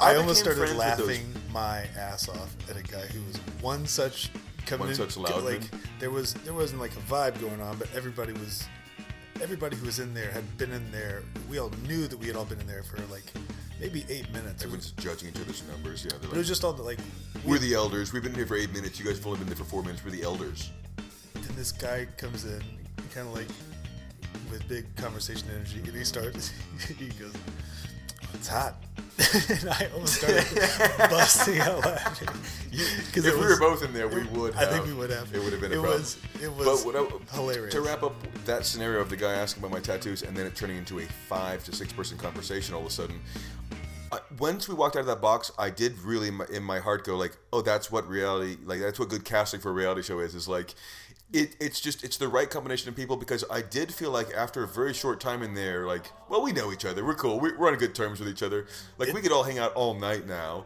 I, 0.00 0.12
I 0.12 0.16
almost 0.16 0.40
started 0.40 0.58
friends 0.58 0.74
with 0.74 0.96
those- 0.96 1.06
laughing 1.08 1.34
my 1.52 1.84
ass 1.98 2.30
off 2.30 2.56
at 2.70 2.78
a 2.78 2.82
guy 2.82 3.06
who 3.08 3.22
was 3.26 3.36
one 3.60 3.86
such 3.86 4.30
coming 4.64 4.80
One 4.86 4.88
in, 4.90 4.94
such 4.94 5.18
loud 5.18 5.44
like 5.44 5.60
there 5.98 6.10
was 6.10 6.32
there 6.32 6.54
wasn't 6.54 6.80
like 6.80 6.92
a 6.92 7.00
vibe 7.00 7.38
going 7.42 7.60
on, 7.60 7.76
but 7.76 7.88
everybody 7.94 8.32
was 8.32 8.64
everybody 9.42 9.76
who 9.76 9.84
was 9.84 9.98
in 9.98 10.14
there 10.14 10.30
had 10.30 10.56
been 10.56 10.72
in 10.72 10.90
there. 10.90 11.22
We 11.50 11.58
all 11.58 11.70
knew 11.86 12.06
that 12.06 12.18
we 12.18 12.26
had 12.26 12.36
all 12.36 12.46
been 12.46 12.60
in 12.60 12.66
there 12.66 12.82
for 12.82 12.96
like 13.12 13.24
maybe 13.80 14.04
eight 14.08 14.30
minutes. 14.32 14.62
everyone's 14.62 14.90
judging 14.92 15.28
each 15.30 15.36
other's 15.40 15.62
numbers 15.68 16.04
yeah 16.04 16.10
they're 16.10 16.18
But 16.20 16.24
it 16.26 16.30
like, 16.30 16.38
was 16.38 16.48
just 16.48 16.64
all 16.64 16.72
the, 16.72 16.82
like 16.82 16.98
we're 17.44 17.58
the 17.58 17.74
elders 17.74 18.12
we've 18.12 18.22
been 18.22 18.34
here 18.34 18.46
for 18.46 18.56
eight 18.56 18.72
minutes 18.72 18.98
you 18.98 19.04
guys 19.06 19.16
have 19.16 19.26
only 19.26 19.38
been 19.38 19.48
there 19.48 19.56
for 19.56 19.64
four 19.64 19.82
minutes 19.82 20.04
we're 20.04 20.10
the 20.10 20.22
elders 20.22 20.70
then 21.34 21.54
this 21.56 21.70
guy 21.72 22.06
comes 22.16 22.44
in, 22.44 22.60
kind 23.14 23.28
of 23.28 23.34
like 23.34 23.46
with 24.50 24.66
big 24.68 24.84
conversation 24.96 25.46
energy, 25.54 25.78
and 25.78 25.94
he 25.94 26.04
starts. 26.04 26.52
he 26.98 27.08
goes, 27.10 27.32
"It's 28.34 28.48
hot," 28.48 28.82
and 29.50 29.68
I 29.70 29.88
almost 29.94 30.14
started 30.14 30.44
busting 31.10 31.60
out 31.60 31.84
laughing. 31.84 32.28
because 33.06 33.24
if 33.26 33.34
we 33.34 33.40
were 33.46 33.58
both 33.58 33.82
in 33.84 33.92
there 33.92 34.08
we 34.08 34.24
would 34.26 34.54
I 34.56 34.60
have, 34.60 34.70
think 34.70 34.86
we 34.86 34.94
would 34.94 35.10
have. 35.10 35.32
it 35.34 35.42
would 35.42 35.52
have 35.52 35.60
been 35.60 35.72
a 35.72 35.76
It 35.76 35.80
problem 35.80 36.00
was- 36.00 36.16
it 36.42 36.52
was 36.52 36.84
but 36.84 36.94
what 36.94 36.96
I- 37.32 37.34
hilarious. 37.36 37.74
to 37.74 37.80
wrap 37.82 38.02
up 38.02 38.14
that 38.46 38.64
scenario 38.66 39.00
of 39.00 39.10
the 39.10 39.16
guy 39.16 39.32
asking 39.34 39.62
about 39.62 39.72
my 39.72 39.80
tattoos 39.80 40.22
and 40.22 40.36
then 40.36 40.46
it 40.46 40.54
turning 40.56 40.76
into 40.78 40.98
a 41.00 41.04
five 41.28 41.62
to 41.64 41.72
six 41.74 41.92
person 41.92 42.16
conversation 42.18 42.74
all 42.74 42.80
of 42.82 42.86
a 42.86 42.90
sudden 42.90 43.20
once 44.38 44.68
we 44.68 44.74
walked 44.74 44.96
out 44.96 45.00
of 45.00 45.06
that 45.06 45.20
box 45.20 45.50
i 45.58 45.68
did 45.70 45.98
really 46.00 46.28
in 46.52 46.62
my, 46.62 46.78
heart 46.78 47.04
go 47.04 47.16
like 47.16 47.36
oh 47.52 47.60
that's 47.60 47.90
what 47.90 48.08
reality 48.08 48.56
like 48.64 48.80
that's 48.80 48.98
what 48.98 49.08
good 49.08 49.24
casting 49.24 49.60
for 49.60 49.70
a 49.70 49.72
reality 49.72 50.02
show 50.02 50.20
is 50.20 50.34
is 50.34 50.48
like 50.48 50.74
it, 51.32 51.56
it's 51.60 51.80
just 51.80 52.04
it's 52.04 52.16
the 52.16 52.28
right 52.28 52.48
combination 52.48 52.88
of 52.88 52.96
people 52.96 53.16
because 53.16 53.44
I 53.50 53.60
did 53.60 53.92
feel 53.92 54.10
like 54.10 54.32
after 54.34 54.62
a 54.62 54.66
very 54.66 54.94
short 54.94 55.20
time 55.20 55.42
in 55.42 55.54
there, 55.54 55.86
like, 55.86 56.10
well, 56.28 56.42
we 56.42 56.52
know 56.52 56.72
each 56.72 56.84
other, 56.84 57.04
we're 57.04 57.14
cool, 57.14 57.38
we, 57.38 57.52
we're 57.52 57.68
on 57.68 57.76
good 57.76 57.94
terms 57.94 58.18
with 58.18 58.28
each 58.28 58.42
other. 58.42 58.66
Like, 58.96 59.12
we 59.12 59.20
could 59.20 59.32
all 59.32 59.42
hang 59.42 59.58
out 59.58 59.74
all 59.74 59.94
night 59.94 60.26
now, 60.26 60.64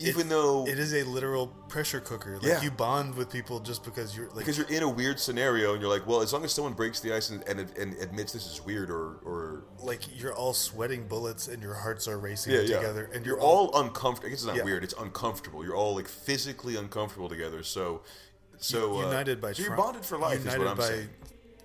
even 0.00 0.22
It- 0.26 0.28
though 0.30 0.66
it 0.66 0.78
is 0.78 0.92
a 0.94 1.02
literal 1.04 1.46
pressure 1.68 2.00
cooker. 2.00 2.34
Like 2.36 2.42
Yeah. 2.44 2.62
you 2.62 2.70
bond 2.70 3.14
with 3.14 3.30
people 3.30 3.60
just 3.60 3.84
because 3.84 4.16
you're 4.16 4.26
like 4.28 4.38
because 4.38 4.58
you're 4.58 4.68
in 4.68 4.82
a 4.82 4.88
weird 4.88 5.18
scenario 5.20 5.72
and 5.72 5.80
you're 5.80 5.90
like, 5.90 6.06
well, 6.06 6.20
as 6.20 6.32
long 6.32 6.44
as 6.44 6.52
someone 6.52 6.72
breaks 6.72 7.00
the 7.00 7.14
ice 7.14 7.30
and, 7.30 7.46
and, 7.48 7.60
and 7.78 7.94
admits 8.02 8.32
this 8.32 8.46
is 8.46 8.60
weird 8.64 8.90
or 8.90 9.16
or 9.24 9.64
like 9.80 10.00
you're 10.20 10.34
all 10.34 10.52
sweating 10.54 11.06
bullets 11.06 11.48
and 11.48 11.62
your 11.62 11.74
hearts 11.74 12.08
are 12.08 12.18
racing 12.18 12.52
yeah, 12.54 12.60
yeah, 12.60 12.76
together, 12.76 13.10
and 13.14 13.24
you're 13.24 13.40
all 13.40 13.76
uncomfortable. 13.78 14.26
I 14.26 14.30
guess 14.30 14.38
it's 14.40 14.46
not 14.46 14.56
Yeah. 14.56 14.64
weird; 14.64 14.84
it's 14.84 14.94
uncomfortable. 14.98 15.64
You're 15.64 15.76
all 15.76 15.94
like 15.94 16.08
physically 16.08 16.76
uncomfortable 16.76 17.28
together. 17.28 17.62
So, 17.62 18.02
so 18.58 18.98
uh, 19.00 19.04
united 19.04 19.40
by 19.40 19.52
so 19.52 19.62
you're 19.62 19.76
bonded 19.76 20.04
for 20.04 20.18
life. 20.18 20.40
United 20.40 20.52
is 20.54 20.58
what 20.58 20.68
I'm 20.68 20.76
by 20.76 20.88
saying. 20.88 21.08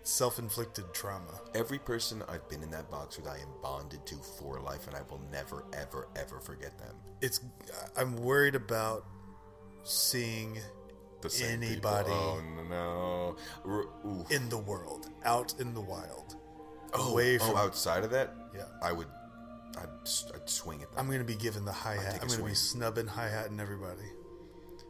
Self-inflicted 0.03 0.93
trauma. 0.93 1.39
Every 1.55 1.79
person 1.79 2.23
I've 2.29 2.47
been 2.49 2.63
in 2.63 2.71
that 2.71 2.89
box 2.89 3.17
with, 3.17 3.27
I 3.27 3.37
am 3.37 3.49
bonded 3.61 4.05
to 4.07 4.15
for 4.15 4.59
life, 4.59 4.87
and 4.87 4.95
I 4.95 5.01
will 5.09 5.21
never, 5.31 5.65
ever, 5.73 6.07
ever 6.15 6.39
forget 6.39 6.77
them. 6.77 6.95
It's 7.21 7.41
I'm 7.97 8.15
worried 8.17 8.55
about 8.55 9.05
seeing 9.83 10.57
Anybody. 11.43 12.09
People. 12.09 12.41
Oh 12.41 12.63
no! 12.69 13.35
R- 13.65 14.25
in 14.29 14.47
the 14.47 14.57
world, 14.57 15.09
out 15.25 15.53
in 15.59 15.73
the 15.73 15.81
wild, 15.81 16.37
Oh, 16.93 17.11
away 17.11 17.37
oh, 17.39 17.45
from. 17.45 17.57
outside 17.57 18.05
of 18.05 18.11
that, 18.11 18.33
Yeah. 18.55 18.63
I 18.81 18.93
would, 18.93 19.07
I'd, 19.77 19.89
I'd 20.33 20.49
swing 20.49 20.81
at 20.81 20.89
them 20.91 20.97
I'm 21.05 21.11
gonna 21.11 21.25
be 21.25 21.35
giving 21.35 21.65
the 21.65 21.73
hi 21.73 21.95
hat. 21.95 22.19
I'm 22.21 22.27
gonna 22.29 22.29
be 22.29 22.35
swing. 22.35 22.55
snubbing 22.55 23.07
hi 23.07 23.27
hatting 23.27 23.59
everybody. 23.59 24.07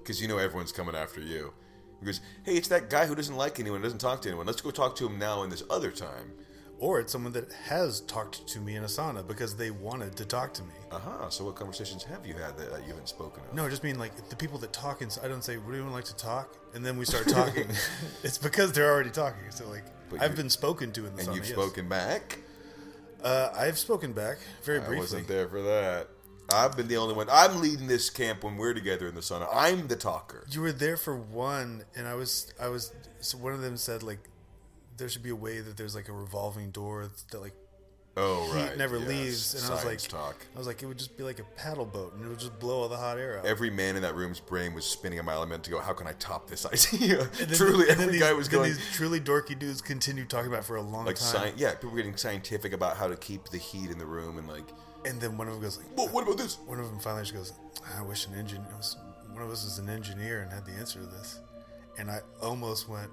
because 0.04 0.22
you 0.22 0.28
know 0.28 0.38
everyone's 0.38 0.72
coming 0.72 0.94
after 0.96 1.20
you. 1.20 1.51
Because 2.00 2.22
hey, 2.44 2.56
it's 2.56 2.68
that 2.70 2.89
guy 2.89 3.06
who 3.06 3.15
doesn't 3.15 3.36
like 3.36 3.60
anyone, 3.60 3.82
doesn't 3.82 4.00
talk 4.00 4.22
to 4.24 4.29
anyone. 4.29 4.46
Let's 4.46 4.62
go 4.62 4.72
talk 4.72 4.96
to 4.98 5.08
him 5.08 5.20
now 5.20 5.44
in 5.44 5.50
this 5.50 5.63
other 5.70 5.91
time. 5.91 6.32
Or 6.79 7.01
it's 7.01 7.12
someone 7.12 7.34
that 7.34 7.51
has 7.51 8.00
talked 8.01 8.48
to 8.48 8.60
me 8.62 8.77
in 8.77 8.84
a 8.84 8.88
sauna 8.88 9.27
because 9.27 9.53
they 9.58 9.70
wanted 9.70 10.15
to 10.15 10.24
talk 10.24 10.53
to 10.53 10.63
me. 10.63 10.74
Uh 10.91 11.00
huh. 11.00 11.29
So 11.29 11.44
what 11.44 11.56
conversations 11.56 12.03
have 12.06 12.25
you 12.25 12.36
had 12.36 12.58
that 12.58 12.72
uh, 12.72 12.77
you 12.77 12.88
haven't 12.88 13.10
spoken 13.10 13.44
of? 13.50 13.53
No, 13.53 13.65
I 13.65 13.70
just 13.70 13.84
mean 13.84 14.00
like 14.00 14.29
the 14.29 14.36
people 14.38 14.58
that 14.60 14.72
talk 14.72 15.01
and 15.01 15.18
I 15.22 15.27
don't 15.27 15.44
say, 15.44 15.58
"Would 15.58 15.74
anyone 15.75 15.91
like 15.91 16.06
to 16.06 16.15
talk?" 16.15 16.56
And 16.74 16.86
then 16.86 16.96
we 16.98 17.03
start 17.03 17.27
talking. 17.27 17.68
it's 18.24 18.38
because 18.38 18.72
they're 18.72 18.89
already 18.89 19.10
talking. 19.10 19.41
So 19.50 19.68
like, 19.68 19.84
But 20.10 20.22
I've 20.22 20.38
been 20.38 20.50
spoken 20.50 20.94
to 20.94 21.06
in 21.06 21.15
the 21.18 21.24
and 21.24 21.36
you've 21.36 21.46
yes. 21.50 21.53
spoken 21.53 21.89
back. 21.89 22.39
Uh, 23.22 23.50
I've 23.53 23.77
spoken 23.77 24.13
back 24.13 24.38
very 24.63 24.77
I 24.79 24.86
briefly. 24.86 25.00
wasn't 25.00 25.27
there 25.27 25.50
for 25.50 25.62
that. 25.62 26.08
I've 26.53 26.75
been 26.75 26.88
the 26.88 26.98
only 26.98 27.13
one. 27.15 27.27
I'm 27.32 27.62
leading 27.62 27.88
this 27.88 28.10
camp 28.10 28.44
when 28.44 28.58
we're 28.58 28.74
together 28.74 29.08
in 29.08 29.15
the 29.15 29.22
sauna. 29.22 29.48
I'm 29.53 29.88
the 29.88 29.96
talker. 29.96 30.46
You 30.50 30.62
were 30.62 30.72
there 30.72 30.98
for 30.98 31.15
one, 31.15 31.84
and 31.96 32.08
I 32.08 32.15
was, 32.15 32.53
I 32.60 32.68
was. 32.70 32.94
So 33.20 33.38
one 33.38 33.53
of 33.53 33.62
them 33.62 33.77
said 33.77 34.03
like, 34.03 34.29
there 34.98 35.10
should 35.10 35.24
be 35.24 35.29
a 35.29 35.36
way 35.36 35.60
that 35.60 35.77
there's 35.77 35.96
like 35.96 36.10
a 36.10 36.13
revolving 36.13 36.72
door 36.72 37.10
that 37.32 37.41
like 37.41 37.53
Oh 38.18 38.51
heat 38.51 38.70
right. 38.70 38.77
never 38.77 38.98
yes. 38.98 39.08
leaves, 39.08 39.53
and 39.56 39.65
I 39.72 39.75
was 39.75 39.86
like, 39.86 40.00
talk. 40.00 40.36
I 40.53 40.58
was 40.58 40.68
like, 40.68 40.84
it 40.84 40.88
would 40.88 40.98
just 40.98 41.15
be 41.15 41.24
like 41.24 41.39
a 41.39 41.44
paddle 41.56 41.86
boat, 41.86 42.13
and 42.15 42.25
it 42.25 42.27
would 42.27 42.39
just 42.39 42.60
blow 42.60 42.82
all 42.82 42.89
the 42.89 42.98
hot 42.98 43.18
air 43.18 43.39
out. 43.39 43.46
Every 43.46 43.70
man 43.70 43.96
in 43.96 44.01
that 44.01 44.15
room's 44.15 44.41
brain 44.41 44.74
was 44.74 44.84
spinning 44.84 45.20
a 45.20 45.24
mile 45.24 45.41
a 45.41 45.48
minute 45.48 45.63
to 45.63 45.70
go. 45.72 45.79
How 45.79 45.94
can 45.94 46.06
I 46.06 46.13
top 46.13 46.50
this 46.50 46.65
idea? 46.94 47.25
Truly, 47.53 47.86
then 47.86 48.01
every 48.01 48.12
these, 48.13 48.22
guy 48.22 48.34
was 48.34 48.50
going 48.50 48.72
These 48.74 48.91
truly 48.94 49.22
dorky 49.22 49.58
dudes 49.58 49.82
continued 49.82 50.29
talking 50.29 50.48
about 50.48 50.62
it 50.62 50.65
for 50.65 50.75
a 50.75 50.82
long 50.82 51.06
like 51.06 51.15
time, 51.15 51.50
sci- 51.50 51.53
Yeah, 51.56 51.75
people 51.75 51.91
were 51.91 51.98
getting 51.98 52.18
scientific 52.18 52.74
about 52.74 52.98
how 52.98 53.08
to 53.08 53.15
keep 53.15 53.46
the 53.50 53.58
heat 53.58 53.89
in 53.89 53.98
the 53.98 54.06
room 54.06 54.38
and 54.38 54.48
like. 54.48 54.65
And 55.06 55.20
then 55.22 55.38
one 55.38 55.48
of 55.48 55.53
them 55.53 55.63
goes 55.63 55.77
like, 55.77 55.88
Well, 55.98 56.08
what 56.10 56.24
about 56.24 56.38
this? 56.38 56.58
one 56.65 56.79
of 56.79 56.86
them 56.89 57.00
finally 57.00 57.24
just 57.24 57.34
goes, 57.34 57.53
I 57.98 58.01
wish 58.01 58.27
an 58.27 58.36
engineer, 58.36 58.65
one 59.32 59.41
of 59.44 59.50
us 59.51 59.63
is 59.65 59.79
an 59.79 59.89
engineer 59.89 60.41
and 60.41 60.51
had 60.51 60.65
the 60.65 60.72
answer 60.74 61.00
to 61.00 61.06
this. 61.06 61.39
And 61.98 62.10
I 62.10 62.20
almost 62.41 62.88
went, 62.89 63.10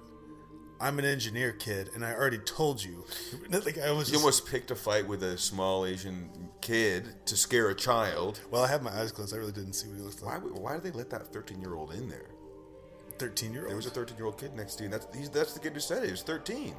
I'm 0.79 0.99
an 0.99 1.05
engineer, 1.07 1.53
kid, 1.53 1.91
and 1.95 2.05
I 2.05 2.13
already 2.13 2.39
told 2.39 2.83
you. 2.85 3.05
like 3.51 3.79
I 3.79 3.91
was 3.93 4.09
You 4.09 4.13
just, 4.15 4.25
almost 4.25 4.47
picked 4.47 4.71
a 4.71 4.77
fight 4.77 5.07
with 5.09 5.23
a 5.23 5.39
small 5.39 5.87
Asian 5.87 6.29
kid 6.61 7.15
to 7.27 7.37
scare 7.37 7.71
a 7.71 7.75
child. 7.75 8.41
well, 8.51 8.63
I 8.63 8.69
had 8.69 8.83
my 8.83 8.91
eyes 8.93 9.11
closed. 9.11 9.35
I 9.35 9.39
really 9.39 9.53
didn't 9.53 9.73
see 9.73 9.89
what 9.89 9.97
he 9.97 10.03
looked 10.03 10.23
like. 10.23 10.43
would- 10.45 10.53
Why 10.59 10.75
did 10.75 10.83
they 10.83 10.91
let 10.91 11.09
that 11.11 11.33
13 11.33 11.61
year 11.63 11.75
old 11.75 11.93
in 11.93 12.09
there? 12.09 12.27
Thirteen 13.19 13.53
year 13.55 13.63
old. 13.63 13.71
There 13.71 13.77
was 13.77 13.87
a 13.87 13.91
13 13.91 14.17
year 14.19 14.27
old 14.27 14.39
kid 14.39 14.55
next 14.55 14.75
to 14.75 14.83
you, 14.83 14.91
and 14.91 14.93
that's 14.93 15.17
he's, 15.17 15.31
that's 15.31 15.55
the 15.55 15.61
kid 15.61 15.73
who 15.73 15.81
said 15.81 16.03
it. 16.03 16.07
He 16.07 16.11
was 16.11 16.23
13. 16.23 16.75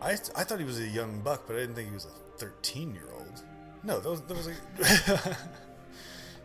I 0.00 0.12
I 0.12 0.14
thought 0.44 0.58
he 0.58 0.64
was 0.64 0.80
a 0.80 0.86
young 0.86 1.20
buck, 1.20 1.42
but 1.46 1.54
I 1.56 1.60
didn't 1.60 1.74
think 1.74 1.88
he 1.88 1.94
was 1.94 2.06
a 2.06 2.38
thirteen 2.38 2.94
year 2.94 3.08
old. 3.14 3.42
No, 3.84 3.98
that 4.00 4.08
was 4.08 4.20
that 4.22 4.36
was 4.36 4.46
like. 5.26 5.36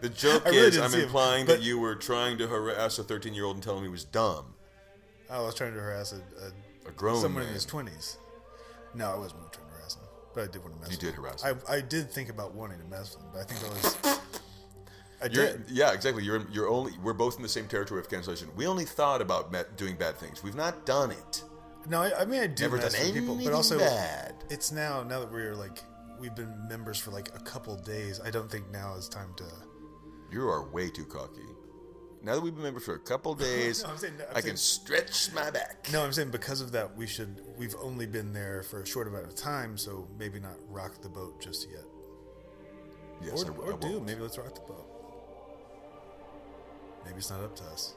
The 0.02 0.10
joke 0.10 0.44
I 0.46 0.50
really 0.50 0.68
is, 0.68 0.78
I'm 0.78 0.92
see 0.92 0.98
him, 1.00 1.04
implying 1.06 1.46
but- 1.46 1.58
that 1.58 1.62
you 1.64 1.80
were 1.80 1.96
trying 1.96 2.38
to 2.38 2.48
harass 2.48 3.00
a 3.00 3.04
13 3.04 3.34
year 3.34 3.46
old 3.46 3.56
and 3.56 3.64
tell 3.64 3.78
him 3.78 3.84
he 3.84 3.90
was 3.90 4.04
dumb. 4.04 4.54
Oh, 5.30 5.44
I 5.44 5.46
was 5.46 5.56
trying 5.56 5.74
to 5.74 5.80
harass 5.80 6.14
a, 6.14 6.18
a, 6.46 6.90
A 6.90 6.92
grown 6.92 7.20
someone 7.22 7.42
man. 7.42 7.48
in 7.50 7.54
his 7.56 7.66
twenties. 7.66 8.18
No, 8.94 9.12
I 9.12 9.18
wasn't 9.18 9.42
trying 9.52 9.68
to 9.68 9.74
harass 9.74 9.96
him, 9.96 10.04
but 10.34 10.44
I 10.44 10.48
did 10.52 10.62
want 10.62 10.76
to 10.76 10.80
mess. 10.82 10.90
You 10.92 10.96
with 10.98 11.00
did 11.02 11.14
him. 11.16 11.24
harass 11.24 11.44
I 11.44 11.76
I 11.78 11.82
did 11.82 12.12
think 12.12 12.30
about 12.30 12.54
wanting 12.54 12.80
to 12.80 12.86
mess 12.86 13.16
with 13.16 13.24
him, 13.24 13.30
but 13.34 13.40
I 13.42 13.44
think 13.44 13.60
that 13.60 13.70
was. 14.04 14.20
I 15.22 15.26
You're, 15.26 15.46
did. 15.58 15.66
yeah, 15.70 15.94
exactly. 15.94 16.24
You're 16.24 16.46
you're 16.52 16.70
only 16.70 16.94
we're 17.04 17.14
both 17.14 17.36
in 17.38 17.42
the 17.44 17.50
same 17.50 17.68
territory 17.68 18.00
of 18.00 18.08
cancellation. 18.10 18.50
We 18.56 18.68
only 18.68 18.86
thought 18.86 19.20
about 19.22 19.52
met, 19.52 19.76
doing 19.78 19.96
bad 19.96 20.16
things. 20.18 20.44
We've 20.44 20.56
not 20.56 20.86
done 20.86 21.10
it. 21.12 21.44
No, 21.90 22.02
I, 22.04 22.22
I 22.22 22.26
mean 22.26 22.40
I 22.42 22.48
do 22.48 22.64
Never 22.66 22.78
mess 22.78 22.94
done 22.94 23.04
with 23.06 23.14
people, 23.16 23.36
but 23.44 23.52
also 23.52 23.80
bad. 23.80 24.36
it's 24.52 24.72
now 24.72 25.02
now 25.04 25.20
that 25.22 25.32
we're 25.32 25.56
like 25.56 25.84
we've 26.20 26.36
been 26.36 26.68
members 26.68 26.98
for 27.00 27.12
like 27.12 27.30
a 27.36 27.40
couple 27.40 27.76
days. 27.76 28.20
I 28.24 28.30
don't 28.32 28.50
think 28.52 28.70
now 28.72 28.96
is 28.96 29.08
time 29.10 29.34
to. 29.38 29.44
You 30.32 30.48
are 30.50 30.68
way 30.70 30.90
too 30.90 31.06
cocky. 31.06 31.42
Now 32.24 32.34
that 32.36 32.42
we've 32.42 32.54
been 32.54 32.64
members 32.64 32.84
for 32.84 32.96
a 32.96 33.00
couple 33.00 33.36
days, 33.36 33.84
No, 33.84 33.90
I'm 33.92 33.98
saying- 33.98 34.14
I 34.32 34.34
can 34.36 34.44
saying- 34.44 34.58
stretch 34.58 35.32
my 35.34 35.50
back. 35.52 35.88
No, 35.94 36.04
I'm 36.04 36.12
saying 36.12 36.32
because 36.32 36.62
of 36.62 36.72
that, 36.74 36.96
we 36.98 37.08
should. 37.08 37.42
We've 37.58 37.76
only 37.82 38.06
been 38.08 38.34
there 38.34 38.64
for 38.64 38.82
a 38.82 38.86
short 38.86 39.08
amount 39.08 39.26
of 39.26 39.36
time, 39.36 39.78
so 39.78 40.08
maybe 40.18 40.40
not 40.40 40.56
rock 40.70 41.02
the 41.02 41.10
boat 41.10 41.40
just 41.42 41.70
yet. 41.70 41.84
Yes, 43.24 43.44
or 43.44 43.54
I, 43.54 43.56
or 43.58 43.74
I 43.74 43.78
do 43.78 44.00
maybe 44.02 44.22
let's 44.22 44.38
rock 44.38 44.54
the 44.56 44.62
boat. 44.62 44.86
Maybe 47.06 47.18
it's 47.18 47.30
not 47.30 47.42
up 47.42 47.56
to 47.56 47.64
us. 47.66 47.94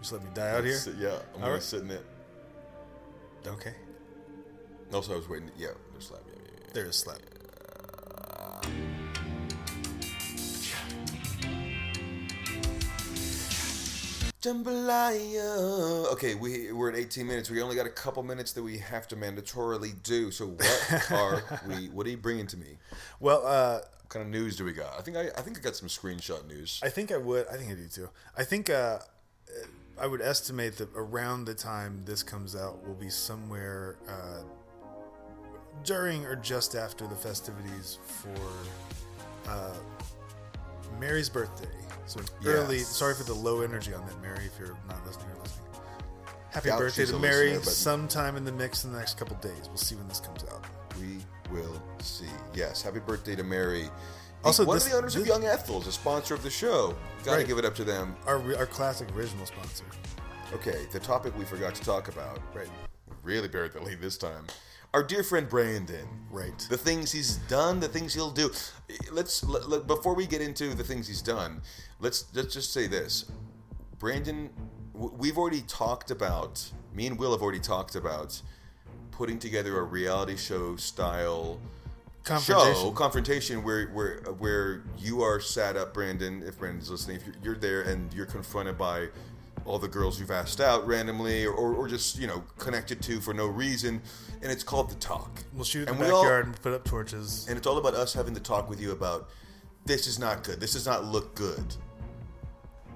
Just 0.00 0.12
let 0.12 0.22
me 0.22 0.30
die 0.32 0.50
out 0.50 0.64
here. 0.64 0.76
Sit- 0.76 0.96
yeah, 0.96 1.08
I'm 1.08 1.34
All 1.34 1.40
gonna 1.40 1.52
right. 1.54 1.62
sit 1.62 1.82
in 1.82 1.90
it. 1.90 2.04
Okay, 3.46 3.74
Also, 4.92 5.12
I 5.12 5.16
was 5.16 5.28
waiting. 5.28 5.50
Yeah, 5.56 5.68
there's 5.92 6.06
slap. 6.06 6.20
Yeah, 6.26 6.34
yeah, 6.44 6.50
yeah. 6.64 6.70
there's 6.74 6.96
slap. 6.96 7.18
Jambalaya. 14.40 16.12
Okay, 16.12 16.34
we 16.34 16.72
we're 16.72 16.90
at 16.90 16.96
18 16.96 17.26
minutes. 17.26 17.50
We 17.50 17.60
only 17.60 17.74
got 17.74 17.86
a 17.86 17.90
couple 17.90 18.22
minutes 18.22 18.52
that 18.52 18.62
we 18.62 18.78
have 18.78 19.08
to 19.08 19.16
mandatorily 19.16 20.00
do. 20.02 20.30
So 20.30 20.46
what 20.48 21.06
are 21.10 21.42
we? 21.66 21.88
What 21.88 22.06
are 22.06 22.10
you 22.10 22.16
bringing 22.16 22.46
to 22.48 22.56
me? 22.56 22.78
Well, 23.18 23.44
uh, 23.44 23.80
What 24.02 24.08
kind 24.10 24.24
of 24.24 24.30
news 24.30 24.56
do 24.56 24.64
we 24.64 24.72
got? 24.72 24.94
I 24.96 25.02
think 25.02 25.16
I, 25.16 25.28
I 25.36 25.42
think 25.42 25.58
I 25.58 25.60
got 25.60 25.74
some 25.74 25.88
screenshot 25.88 26.46
news. 26.46 26.80
I 26.84 26.88
think 26.88 27.10
I 27.10 27.16
would. 27.16 27.46
I 27.48 27.56
think 27.56 27.70
I 27.70 27.74
do 27.74 27.88
too. 27.88 28.10
I 28.36 28.44
think 28.44 28.70
uh, 28.70 28.98
I 30.00 30.06
would 30.06 30.20
estimate 30.22 30.76
that 30.78 30.90
around 30.94 31.46
the 31.46 31.54
time 31.54 32.02
this 32.04 32.22
comes 32.22 32.54
out 32.54 32.86
will 32.86 32.94
be 32.94 33.10
somewhere 33.10 33.96
uh, 34.08 34.42
during 35.84 36.24
or 36.26 36.36
just 36.36 36.74
after 36.74 37.06
the 37.06 37.14
festivities 37.14 37.98
for 38.04 39.50
uh, 39.50 39.74
Mary's 40.98 41.28
birthday. 41.28 41.66
So 42.06 42.20
early. 42.46 42.78
Yes. 42.78 42.88
Sorry 42.88 43.14
for 43.14 43.24
the 43.24 43.34
low 43.34 43.60
energy 43.60 43.92
on 43.94 44.04
that, 44.06 44.20
Mary. 44.22 44.44
If 44.46 44.58
you're 44.58 44.76
not 44.88 45.04
listening 45.06 45.28
or 45.36 45.42
listening. 45.42 45.64
Happy 46.50 46.68
Doubt 46.70 46.78
birthday 46.78 47.04
to 47.06 47.18
Mary. 47.18 47.50
listener, 47.54 47.70
Sometime 47.72 48.36
in 48.36 48.44
the 48.44 48.52
mix 48.52 48.84
in 48.84 48.92
the 48.92 48.98
next 48.98 49.18
couple 49.18 49.36
days. 49.36 49.66
We'll 49.68 49.76
see 49.76 49.94
when 49.96 50.08
this 50.08 50.20
comes 50.20 50.44
out. 50.50 50.64
We 50.98 51.18
will 51.54 51.80
see. 52.00 52.24
Yes, 52.54 52.80
happy 52.82 53.00
birthday 53.00 53.36
to 53.36 53.44
Mary. 53.44 53.88
Also, 54.44 54.64
one 54.64 54.76
this- 54.76 54.86
of 54.86 54.92
the 54.92 54.98
owners 54.98 55.14
of 55.16 55.22
this- 55.22 55.28
Young 55.28 55.44
Ethel's, 55.44 55.86
a 55.86 55.92
sponsor 55.92 56.32
of 56.34 56.42
the 56.42 56.50
show. 56.50 56.96
Got 57.24 57.32
to 57.32 57.38
Right. 57.38 57.46
give 57.46 57.58
it 57.58 57.64
up 57.66 57.74
to 57.76 57.84
them. 57.84 58.16
Our 58.26 58.56
our 58.56 58.66
classic 58.66 59.10
original 59.14 59.44
sponsor. 59.44 59.84
Okay, 60.54 60.86
the 60.92 61.00
topic 61.00 61.36
we 61.36 61.44
forgot 61.44 61.74
to 61.74 61.82
talk 61.82 62.08
about. 62.08 62.40
Right. 62.54 62.70
Really 63.22 63.48
buried 63.48 63.72
the 63.72 63.80
lead 63.82 64.00
this 64.00 64.16
time. 64.16 64.46
Our 64.94 65.02
dear 65.02 65.22
friend 65.22 65.48
Brandon. 65.48 66.08
Right. 66.30 66.58
The 66.70 66.76
things 66.78 67.12
he's 67.12 67.36
done, 67.48 67.80
the 67.80 67.88
things 67.88 68.14
he'll 68.14 68.30
do. 68.30 68.50
Let's 69.12 69.44
let, 69.44 69.68
let- 69.68 69.86
before 69.86 70.14
we 70.14 70.26
get 70.26 70.40
into 70.40 70.74
the 70.74 70.84
things 70.84 71.06
he's 71.08 71.22
done. 71.22 71.62
Let's 72.00 72.26
let's 72.34 72.54
just 72.54 72.72
say 72.72 72.86
this. 72.86 73.30
Brandon, 73.98 74.50
we've 74.94 75.36
already 75.38 75.62
talked 75.62 76.10
about. 76.10 76.70
Me 76.94 77.06
and 77.06 77.18
Will 77.18 77.32
have 77.32 77.42
already 77.42 77.60
talked 77.60 77.94
about 77.96 78.40
putting 79.10 79.38
together 79.38 79.78
a 79.78 79.82
reality 79.82 80.36
show 80.36 80.76
style 80.76 81.60
Confrontation. 82.24 82.74
show 82.74 82.90
confrontation 82.92 83.62
where 83.64 83.86
where 83.88 84.18
where 84.38 84.82
you 84.98 85.22
are 85.22 85.40
sat 85.40 85.76
up 85.76 85.94
brandon 85.94 86.42
if 86.46 86.58
brandon's 86.58 86.90
listening 86.90 87.16
if 87.16 87.26
you're, 87.26 87.34
you're 87.42 87.56
there 87.56 87.82
and 87.82 88.12
you're 88.12 88.26
confronted 88.26 88.76
by 88.76 89.08
all 89.68 89.78
the 89.78 89.86
girls 89.88 90.18
you've 90.18 90.30
asked 90.30 90.60
out 90.60 90.86
randomly 90.86 91.44
or, 91.44 91.52
or, 91.52 91.74
or 91.74 91.88
just 91.88 92.18
you 92.18 92.26
know 92.26 92.42
connected 92.58 93.02
to 93.02 93.20
for 93.20 93.34
no 93.34 93.46
reason 93.46 94.00
and 94.42 94.50
it's 94.50 94.62
called 94.64 94.90
the 94.90 94.94
talk 94.96 95.44
We'll 95.52 95.64
shoot 95.64 95.82
in 95.82 95.88
and 95.90 95.98
the 95.98 96.04
we 96.06 96.10
all- 96.10 96.22
backyard 96.22 96.46
and 96.46 96.62
put 96.62 96.72
up 96.72 96.84
torches. 96.84 97.46
and 97.48 97.58
it's 97.58 97.66
all 97.66 97.76
about 97.78 97.94
us 97.94 98.14
having 98.14 98.32
the 98.34 98.40
talk 98.40 98.68
with 98.70 98.80
you 98.80 98.92
about 98.92 99.28
this 99.84 100.06
is 100.06 100.18
not 100.18 100.42
good 100.42 100.58
this 100.58 100.72
does 100.72 100.86
not 100.86 101.04
look 101.04 101.34
good 101.34 101.64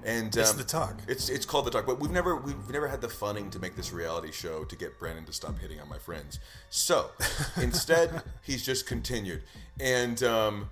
and 0.05 0.35
It's 0.35 0.51
um, 0.51 0.57
the 0.57 0.65
talk. 0.65 0.97
It's 1.07 1.29
it's 1.29 1.45
called 1.45 1.63
the 1.65 1.71
talk, 1.71 1.85
but 1.85 1.97
we've 1.97 2.11
never 2.11 2.35
we've 2.35 2.69
never 2.69 2.89
had 2.89 2.99
the 2.99 3.07
funning 3.07 3.49
to 3.51 3.59
make 3.59 3.77
this 3.77 3.93
reality 3.93 4.33
show 4.33 4.65
to 4.65 4.75
get 4.75 4.99
Brandon 4.99 5.23
to 5.23 5.31
stop 5.31 5.57
hitting 5.59 5.79
on 5.79 5.87
my 5.87 5.97
friends. 5.97 6.39
So 6.69 7.11
instead, 7.61 8.21
he's 8.41 8.65
just 8.65 8.85
continued, 8.85 9.43
and 9.79 10.21
um, 10.23 10.69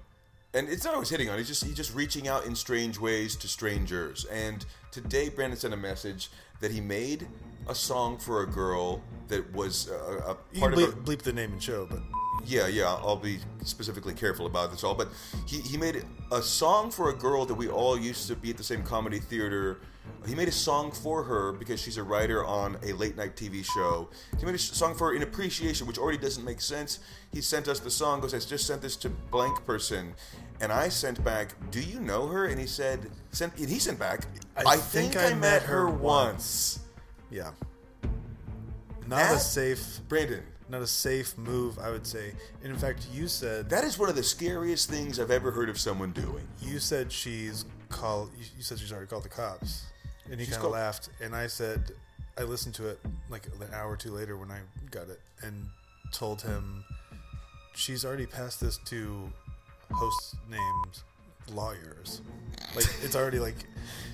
and 0.53 0.67
it's 0.69 0.83
not 0.83 0.93
always 0.93 1.09
hitting 1.09 1.29
on. 1.29 1.37
He's 1.37 1.47
just 1.47 1.63
he's 1.63 1.75
just 1.75 1.93
reaching 1.95 2.27
out 2.27 2.45
in 2.45 2.55
strange 2.55 2.99
ways 2.99 3.35
to 3.37 3.47
strangers. 3.47 4.25
And 4.25 4.65
today, 4.91 5.29
Brandon 5.29 5.57
sent 5.57 5.73
a 5.73 5.77
message 5.77 6.29
that 6.59 6.71
he 6.71 6.81
made 6.81 7.27
a 7.67 7.75
song 7.75 8.17
for 8.17 8.43
a 8.43 8.47
girl 8.47 9.01
that 9.27 9.51
was 9.53 9.89
uh, 9.89 9.93
a, 9.93 10.31
a 10.31 10.37
You 10.51 10.59
part 10.59 10.73
can 10.73 10.83
of 10.83 10.89
a, 10.89 10.91
bleep, 10.93 11.17
bleep 11.17 11.21
the 11.21 11.33
name 11.33 11.53
and 11.53 11.63
show, 11.63 11.87
but 11.89 11.99
yeah, 12.45 12.67
yeah, 12.67 12.85
I'll 12.85 13.15
be 13.15 13.39
specifically 13.63 14.13
careful 14.13 14.45
about 14.45 14.71
this 14.71 14.83
all. 14.83 14.95
But 14.95 15.09
he, 15.47 15.59
he 15.61 15.77
made 15.77 16.03
a 16.31 16.41
song 16.41 16.91
for 16.91 17.09
a 17.09 17.13
girl 17.13 17.45
that 17.45 17.53
we 17.55 17.67
all 17.67 17.97
used 17.97 18.27
to 18.27 18.35
be 18.35 18.49
at 18.49 18.57
the 18.57 18.63
same 18.63 18.83
comedy 18.83 19.19
theater 19.19 19.79
He 20.27 20.35
made 20.35 20.47
a 20.47 20.51
song 20.51 20.91
for 20.91 21.23
her 21.23 21.51
because 21.51 21.81
she's 21.81 21.97
a 21.97 22.03
writer 22.03 22.45
on 22.45 22.77
a 22.83 22.93
late 22.93 23.17
night 23.17 23.35
TV 23.35 23.65
show. 23.65 24.09
He 24.39 24.45
made 24.45 24.55
a 24.55 24.59
song 24.59 24.93
for 24.95 25.07
her 25.09 25.15
in 25.15 25.23
appreciation, 25.23 25.87
which 25.87 25.97
already 25.97 26.19
doesn't 26.19 26.45
make 26.45 26.61
sense. 26.61 26.99
He 27.33 27.41
sent 27.41 27.67
us 27.67 27.79
the 27.79 27.89
song, 27.91 28.21
goes, 28.21 28.33
I 28.33 28.39
just 28.39 28.67
sent 28.67 28.81
this 28.81 28.95
to 28.97 29.09
blank 29.09 29.65
person. 29.65 30.13
And 30.59 30.71
I 30.71 30.89
sent 30.89 31.23
back, 31.23 31.55
Do 31.71 31.81
you 31.81 31.99
know 31.99 32.27
her? 32.27 32.45
And 32.45 32.59
he 32.59 32.67
said, 32.67 33.09
sent, 33.31 33.57
and 33.57 33.67
he 33.67 33.79
sent 33.79 33.97
back, 33.97 34.25
I, 34.55 34.77
think, 34.77 35.17
I, 35.17 35.33
met 35.33 35.63
her 35.63 35.89
once. 35.89 36.81
Yeah. 37.31 37.51
Not 39.07 39.17
That- 39.17 39.35
a 39.35 39.39
safe, 39.39 40.01
Brandon, 40.07 40.43
not 40.69 40.81
a 40.81 40.87
safe 40.87 41.35
move, 41.37 41.79
I 41.79 41.89
would 41.89 42.05
say. 42.05 42.33
And 42.63 42.71
in 42.71 42.77
fact, 42.77 43.07
you 43.11 43.27
said 43.27 43.69
that 43.71 43.83
is 43.83 43.97
one 43.97 44.07
of 44.09 44.15
the 44.15 44.23
scariest 44.23 44.89
things 44.89 45.19
I've 45.19 45.31
ever 45.31 45.51
heard 45.51 45.67
of 45.69 45.79
someone 45.79 46.11
doing. 46.11 46.47
you 46.61 46.79
said 46.79 47.11
she's 47.11 47.65
called. 47.89 48.29
You 48.37 48.63
said 48.63 48.79
she's 48.79 48.91
already 48.91 49.07
called 49.07 49.23
the 49.23 49.29
cops, 49.29 49.85
and 50.31 50.39
he 50.39 50.45
kind 50.45 50.55
of 50.55 50.61
called- 50.61 50.73
laughed. 50.73 51.09
And 51.21 51.35
I 51.35 51.47
said, 51.47 51.91
I 52.37 52.43
listened 52.43 52.75
to 52.75 52.87
it 52.87 52.99
like 53.29 53.45
an 53.47 53.73
hour 53.73 53.91
or 53.91 53.97
two 53.97 54.11
later 54.11 54.37
when 54.37 54.49
I 54.51 54.59
got 54.89 55.09
it, 55.09 55.19
and 55.43 55.67
told 56.11 56.41
him 56.41 56.83
she's 57.75 58.03
already 58.05 58.25
passed 58.25 58.59
this 58.59 58.77
to 58.85 59.31
host 59.91 60.35
names 60.49 61.03
lawyers. 61.53 62.21
Like 62.75 62.85
it's 63.03 63.15
already 63.15 63.39
like 63.39 63.55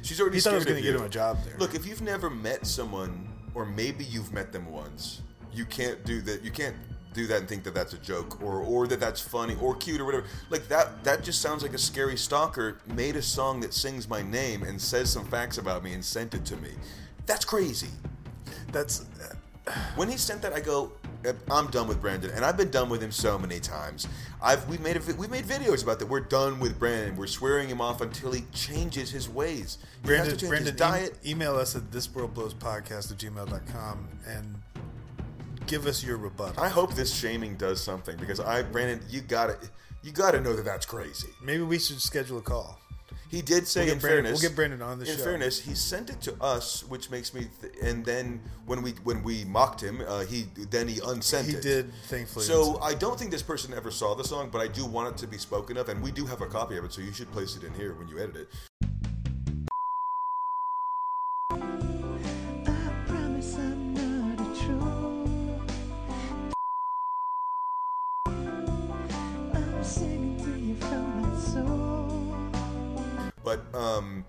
She's 0.01 0.19
already 0.21 0.37
he 0.37 0.41
thought 0.41 0.53
I 0.53 0.55
was 0.55 0.65
going 0.65 0.77
to 0.77 0.83
get 0.83 0.95
him 0.95 1.03
a 1.03 1.09
job 1.09 1.37
there. 1.43 1.55
Look, 1.57 1.75
if 1.75 1.85
you've 1.85 2.01
never 2.01 2.29
met 2.29 2.65
someone, 2.65 3.27
or 3.53 3.65
maybe 3.65 4.03
you've 4.03 4.31
met 4.33 4.51
them 4.51 4.71
once, 4.71 5.21
you 5.53 5.65
can't 5.65 6.03
do 6.05 6.21
that. 6.21 6.43
You 6.43 6.51
can't 6.51 6.75
do 7.17 7.27
that 7.27 7.39
and 7.39 7.49
think 7.49 7.63
that 7.65 7.73
that's 7.73 7.93
a 7.93 7.97
joke, 7.97 8.41
or 8.41 8.59
or 8.61 8.87
that 8.87 8.99
that's 8.99 9.19
funny, 9.19 9.55
or 9.61 9.75
cute, 9.75 9.99
or 9.99 10.05
whatever. 10.05 10.25
Like 10.49 10.67
that. 10.69 11.03
That 11.03 11.23
just 11.23 11.41
sounds 11.41 11.63
like 11.63 11.73
a 11.73 11.77
scary 11.77 12.15
stalker 12.17 12.77
made 12.95 13.15
a 13.17 13.21
song 13.21 13.59
that 13.61 13.73
sings 13.73 14.07
my 14.07 14.21
name 14.21 14.63
and 14.63 14.79
says 14.81 15.11
some 15.11 15.25
facts 15.25 15.57
about 15.57 15.83
me 15.83 15.93
and 15.93 16.03
sent 16.05 16.33
it 16.33 16.45
to 16.45 16.55
me. 16.57 16.71
That's 17.25 17.43
crazy. 17.43 17.89
that's 18.71 19.05
When 19.95 20.07
he 20.09 20.17
sent 20.17 20.41
that, 20.43 20.53
I 20.53 20.61
go, 20.61 20.91
I'm 21.51 21.67
done 21.67 21.87
with 21.89 21.99
Brandon, 21.99 22.31
and 22.33 22.45
I've 22.45 22.55
been 22.55 22.71
done 22.71 22.89
with 22.89 23.01
him 23.01 23.11
so 23.11 23.37
many 23.37 23.59
times. 23.59 24.07
I've 24.41 24.65
we 24.69 24.77
made 24.77 24.95
a, 24.95 24.99
vi- 24.99 25.13
we 25.19 25.27
made 25.27 25.45
videos 25.45 25.83
about 25.83 25.99
that. 25.99 26.05
We're 26.05 26.21
done 26.21 26.59
with 26.59 26.77
Brandon. 26.79 27.17
We're 27.17 27.27
swearing 27.27 27.67
him 27.67 27.81
off 27.81 27.99
until 28.01 28.31
he 28.31 28.43
changes 28.53 29.09
his 29.11 29.27
ways. 29.27 29.79
He 30.03 30.07
Brandon, 30.07 30.37
Brandon 30.37 30.67
his 30.73 30.75
diet. 30.75 31.17
e- 31.23 31.31
email 31.31 31.55
us 31.57 31.75
at 31.75 31.83
thisworldblowspodcast 31.91 33.11
at 33.11 33.17
gmail.com 33.17 34.07
and 34.27 34.55
give 35.67 35.85
us 35.85 36.03
your 36.03 36.17
rebuttal. 36.17 36.61
I 36.63 36.69
hope 36.69 36.93
this 36.93 37.13
shaming 37.13 37.55
does 37.55 37.81
something 37.83 38.17
because 38.17 38.39
I, 38.39 38.63
Brandon, 38.63 38.99
you 39.09 39.21
gotta, 39.21 39.57
you 40.03 40.11
gotta 40.11 40.41
know 40.41 40.55
that 40.55 40.65
that's 40.65 40.85
crazy. 40.85 41.27
Maybe 41.43 41.63
we 41.63 41.77
should 41.79 42.01
schedule 42.01 42.37
a 42.37 42.41
call. 42.41 42.79
He 43.29 43.41
did 43.41 43.67
say, 43.67 43.85
We'll 43.85 43.93
in 43.95 43.99
Brandon- 43.99 44.23
fairness, 44.23 44.41
we'll 44.41 44.49
get 44.49 44.55
Brandon 44.55 44.81
on 44.81 44.99
the 44.99 45.05
in 45.05 45.11
show. 45.11 45.17
In 45.17 45.23
fairness, 45.25 45.59
he 45.59 45.75
sent 45.75 46.09
it 46.09 46.21
to 46.21 46.41
us, 46.41 46.85
which 46.85 47.09
makes 47.11 47.33
me. 47.33 47.47
Th- 47.61 47.73
and 47.83 48.05
then 48.05 48.39
when 48.65 48.81
we 48.81 48.91
when 49.03 49.21
we 49.21 49.43
mocked 49.43 49.81
him, 49.83 50.01
uh, 50.07 50.21
he 50.23 50.45
then 50.71 50.87
he 50.87 51.01
unsent 51.05 51.45
He 51.45 51.55
it. 51.55 51.61
did, 51.61 51.91
thankfully. 52.05 52.45
So 52.45 52.79
I 52.81 52.93
don't 52.93 53.19
think 53.19 53.31
this 53.31 53.43
person 53.43 53.73
ever 53.73 53.91
saw 53.91 54.15
the 54.15 54.23
song, 54.23 54.47
but 54.49 54.59
I 54.61 54.67
do 54.69 54.85
want 54.85 55.13
it 55.13 55.17
to 55.17 55.27
be 55.27 55.37
spoken 55.37 55.75
of, 55.75 55.89
and 55.89 56.01
we 56.01 56.09
do 56.11 56.25
have 56.25 56.39
a 56.39 56.45
copy 56.47 56.77
of 56.77 56.85
it, 56.85 56.93
so 56.93 57.01
you 57.01 57.11
should 57.11 57.29
place 57.33 57.57
it 57.57 57.63
in 57.65 57.73
here 57.73 57.93
when 57.95 58.07
you 58.07 58.17
edit 58.17 58.37
it. 58.37 58.47
But 73.47 73.61
um, 73.73 74.25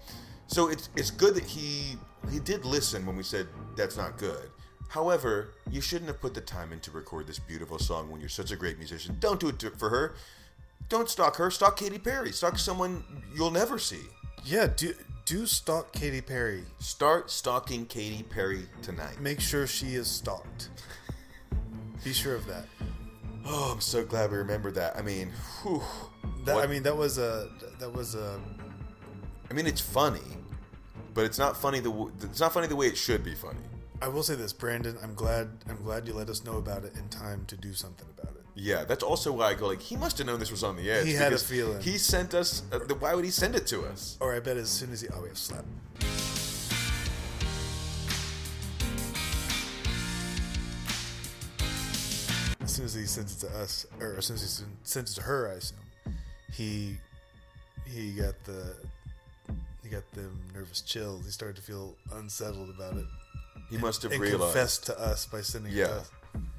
so 0.46 0.68
it's 0.68 0.90
it's 0.94 1.10
good 1.10 1.34
that 1.34 1.42
he 1.44 1.96
he 2.30 2.38
did 2.38 2.64
listen 2.64 3.04
when 3.04 3.16
we 3.16 3.24
said 3.24 3.48
that's 3.76 3.96
not 3.96 4.16
good. 4.16 4.50
However, 4.90 5.54
you 5.68 5.80
shouldn't 5.80 6.06
have 6.06 6.20
put 6.20 6.34
the 6.34 6.40
time 6.40 6.72
in 6.72 6.78
to 6.80 6.92
record 6.92 7.26
this 7.26 7.40
beautiful 7.40 7.80
song 7.80 8.10
when 8.12 8.20
you're 8.20 8.28
such 8.28 8.52
a 8.52 8.56
great 8.56 8.78
musician. 8.78 9.16
Don't 9.18 9.40
do 9.40 9.48
it 9.48 9.58
to, 9.58 9.70
for 9.70 9.90
her. 9.90 10.14
Don't 10.88 11.10
stalk 11.10 11.34
her. 11.36 11.50
Stalk 11.50 11.76
Katy 11.76 11.98
Perry. 11.98 12.30
Stalk 12.30 12.58
someone 12.58 13.02
you'll 13.34 13.50
never 13.50 13.76
see. 13.78 14.04
yeah, 14.44 14.68
do 14.68 14.94
do 15.24 15.46
stalk 15.46 15.92
Katy 15.92 16.20
Perry. 16.20 16.62
Start 16.78 17.28
stalking 17.32 17.86
Katy 17.86 18.22
Perry 18.22 18.66
tonight. 18.82 19.20
Make 19.20 19.40
sure 19.40 19.66
she 19.66 19.96
is 19.96 20.06
stalked. 20.06 20.68
Be 22.04 22.12
sure 22.12 22.36
of 22.36 22.46
that. 22.46 22.66
Oh, 23.44 23.72
I'm 23.74 23.80
so 23.80 24.04
glad 24.04 24.30
we 24.30 24.36
remembered 24.38 24.76
that. 24.76 24.96
I 24.96 25.02
mean, 25.02 25.32
whew. 25.62 25.82
That 26.44 26.54
What- 26.54 26.64
I 26.64 26.66
mean, 26.68 26.84
that 26.84 26.96
was 26.96 27.18
a 27.18 27.50
that 27.80 27.92
was 27.92 28.14
a 28.14 28.40
I 29.50 29.54
mean, 29.54 29.66
it's 29.66 29.80
funny, 29.80 30.20
but 31.14 31.24
it's 31.24 31.38
not 31.38 31.56
funny 31.56 31.80
the 31.80 31.90
w- 31.90 32.12
it's 32.22 32.40
not 32.40 32.52
funny 32.52 32.66
the 32.66 32.76
way 32.76 32.86
it 32.86 32.96
should 32.96 33.24
be 33.24 33.34
funny. 33.34 33.60
I 34.00 34.08
will 34.08 34.22
say 34.22 34.34
this, 34.34 34.52
Brandon. 34.52 34.96
I'm 35.02 35.14
glad. 35.14 35.48
I'm 35.68 35.82
glad 35.82 36.06
you 36.06 36.14
let 36.14 36.28
us 36.28 36.44
know 36.44 36.58
about 36.58 36.84
it 36.84 36.96
in 36.96 37.08
time 37.08 37.44
to 37.46 37.56
do 37.56 37.72
something 37.72 38.06
about 38.16 38.34
it. 38.36 38.42
Yeah, 38.54 38.84
that's 38.84 39.02
also 39.02 39.32
why 39.32 39.46
I 39.50 39.54
go 39.54 39.66
like 39.68 39.80
he 39.80 39.96
must 39.96 40.18
have 40.18 40.26
known 40.26 40.38
this 40.38 40.50
was 40.50 40.62
on 40.64 40.76
the 40.76 40.90
edge. 40.90 41.06
He 41.06 41.14
had 41.14 41.32
a 41.32 41.38
feeling. 41.38 41.80
He 41.80 41.96
sent 41.98 42.34
us. 42.34 42.62
Uh, 42.70 42.78
why 42.98 43.14
would 43.14 43.24
he 43.24 43.30
send 43.30 43.54
it 43.54 43.66
to 43.68 43.82
us? 43.86 44.16
Or 44.20 44.34
I 44.34 44.40
bet 44.40 44.56
as 44.56 44.68
soon 44.68 44.92
as 44.92 45.00
he 45.00 45.08
oh 45.08 45.22
we 45.22 45.28
have 45.28 45.38
slap. 45.38 45.64
As 52.60 52.74
soon 52.74 52.84
as 52.84 52.94
he 52.94 53.06
sends 53.06 53.42
it 53.42 53.46
to 53.48 53.56
us, 53.58 53.86
or 54.00 54.14
as 54.18 54.26
soon 54.26 54.34
as 54.34 54.42
he 54.42 54.48
sen- 54.48 54.76
sends 54.82 55.12
it 55.12 55.14
to 55.16 55.22
her, 55.22 55.48
I 55.48 55.54
assume 55.54 55.78
he 56.52 56.98
he 57.86 58.12
got 58.12 58.34
the 58.44 58.74
he 59.88 59.94
got 59.94 60.10
them 60.12 60.38
nervous 60.54 60.80
chills. 60.82 61.24
He 61.24 61.30
started 61.30 61.56
to 61.56 61.62
feel 61.62 61.96
unsettled 62.12 62.70
about 62.70 62.96
it. 62.96 63.06
He 63.70 63.78
must 63.78 64.02
have 64.02 64.12
and 64.12 64.20
realized. 64.20 64.42
confessed 64.52 64.86
to 64.86 64.98
us 65.00 65.26
by 65.26 65.40
sending 65.40 65.72
it 65.72 65.76
Yeah. 65.76 65.86
to 65.88 65.92
us. 65.94 66.10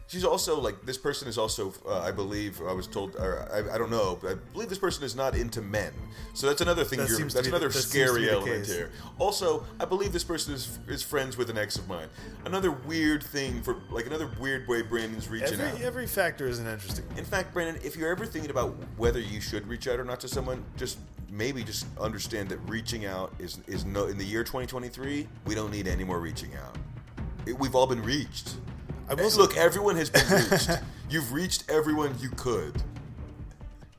She's 0.08 0.26
also 0.26 0.60
like 0.60 0.84
this 0.88 0.98
person 0.98 1.28
is 1.28 1.38
also 1.38 1.72
uh, 1.88 2.00
I 2.00 2.12
believe 2.12 2.60
I 2.68 2.74
was 2.74 2.88
told 2.88 3.15
or 3.15 3.48
I, 3.54 3.76
I 3.76 3.78
don't 3.78 3.92
know 3.92 4.18
but 4.20 4.32
I 4.32 4.34
believe 4.54 4.68
this 4.68 4.80
person 4.80 5.04
is 5.04 5.15
not 5.15 5.36
into 5.36 5.62
men 5.62 5.94
so 6.34 6.48
that's 6.48 6.62
another 6.62 6.84
thing 6.84 6.98
That 6.98 7.10
you're, 7.10 7.18
seems 7.20 7.34
to 7.34 7.38
that's 7.38 7.48
the- 7.48 7.56
another 7.56 7.68
that 7.68 7.74
seems 7.80 7.92
to 7.92 7.98
be 8.00 8.04
scary 8.06 8.30
element 8.32 8.65
case. 8.65 8.74
here 8.76 8.89
also 9.20 9.63
I 9.80 9.86
believe 9.86 10.12
this 10.12 10.24
person 10.24 10.56
is 10.56 10.80
is 10.88 11.04
friends 11.04 11.38
with 11.38 11.52
an 11.52 11.60
ex 11.60 11.78
of 11.78 11.88
mine 11.88 12.08
another 12.46 12.72
weird 12.72 13.22
thing 13.22 13.62
for 13.62 13.76
like 13.92 14.08
another 14.08 14.32
weird 14.39 14.68
way 14.68 14.82
Brandon's 14.82 15.28
reaching 15.30 15.62
out 15.62 15.74
Every 15.76 15.86
every 15.86 16.08
factor 16.08 16.48
is 16.48 16.58
an 16.58 16.65
interesting. 16.65 17.06
one. 17.10 17.20
in 17.20 17.26
fact 17.26 17.54
Brandon 17.54 17.80
if 17.84 17.96
you're 17.96 18.10
ever 18.10 18.26
thinking 18.26 18.50
about 18.50 18.76
whether 18.98 19.20
you 19.20 19.39
should 19.39 19.68
reach 19.68 19.88
out 19.88 20.00
or 20.00 20.06
not 20.06 20.20
to 20.22 20.28
someone 20.28 20.65
just 20.76 20.98
maybe 21.32 21.63
just 21.63 21.86
understand 22.00 22.50
that 22.50 22.58
reaching 22.68 23.06
out 23.06 23.34
is 23.39 23.60
is 23.68 23.86
no 23.86 24.06
in 24.08 24.18
the 24.18 24.26
year 24.26 24.44
2023 24.44 25.28
we 25.46 25.56
don't 25.56 25.72
need 25.72 25.88
any 25.88 26.04
more 26.04 26.20
reaching 26.20 26.52
out. 26.56 26.78
It, 27.46 27.58
we've 27.58 27.76
all 27.76 27.88
been 27.88 28.04
reached. 28.04 28.56
I 29.10 29.13
will 29.13 29.30
look 29.32 29.58
everyone 29.58 29.96
has 29.96 30.10
been 30.10 30.28
reached. 30.52 30.70
You've 31.10 31.32
reached 31.34 31.70
everyone 31.70 32.15
you 32.20 32.30
could. 32.32 32.82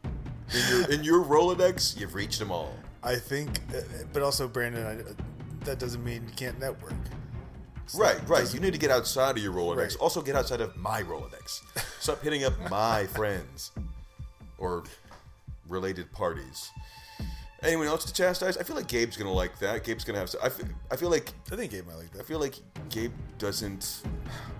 In 0.04 0.68
your 0.68 0.90
in 0.90 1.04
your 1.04 1.24
rolodex 1.24 1.98
you've 1.98 2.14
reached 2.14 2.38
them 2.38 2.50
all. 2.50 2.74
I 3.02 3.16
think, 3.16 3.60
uh, 3.74 3.80
but 4.12 4.22
also 4.22 4.46
Brandon, 4.46 4.86
I, 4.86 5.64
that 5.64 5.78
doesn't 5.78 6.04
mean 6.04 6.24
you 6.28 6.34
can't 6.36 6.58
network. 6.58 6.92
right 7.96 8.20
right. 8.28 8.52
You 8.52 8.60
need 8.60 8.72
to 8.72 8.78
get 8.78 8.90
outside 8.90 9.36
of 9.36 9.42
your 9.42 9.52
rolodex. 9.52 9.76
Right. 9.76 9.96
also 10.00 10.22
get 10.22 10.36
outside 10.36 10.60
of 10.60 10.76
my 10.76 11.02
rolodex. 11.02 11.62
Stop 12.00 12.22
hitting 12.22 12.44
up 12.44 12.54
my 12.70 13.06
friends 13.06 13.72
or 14.58 14.84
related 15.68 16.10
parties 16.12 16.70
anyone 17.62 17.86
else 17.86 18.04
to 18.04 18.12
chastise 18.12 18.56
i 18.56 18.62
feel 18.62 18.76
like 18.76 18.88
gabe's 18.88 19.16
gonna 19.16 19.32
like 19.32 19.58
that 19.58 19.84
gabe's 19.84 20.04
gonna 20.04 20.18
have 20.18 20.34
i 20.42 20.48
feel, 20.48 20.66
I 20.90 20.96
feel 20.96 21.10
like 21.10 21.32
I 21.52 21.56
think 21.56 21.70
Gabe 21.70 21.86
might 21.86 21.96
like 21.96 22.10
that. 22.12 22.20
I 22.20 22.24
feel 22.24 22.40
like 22.40 22.56
Gabe 22.88 23.12
doesn't 23.38 24.02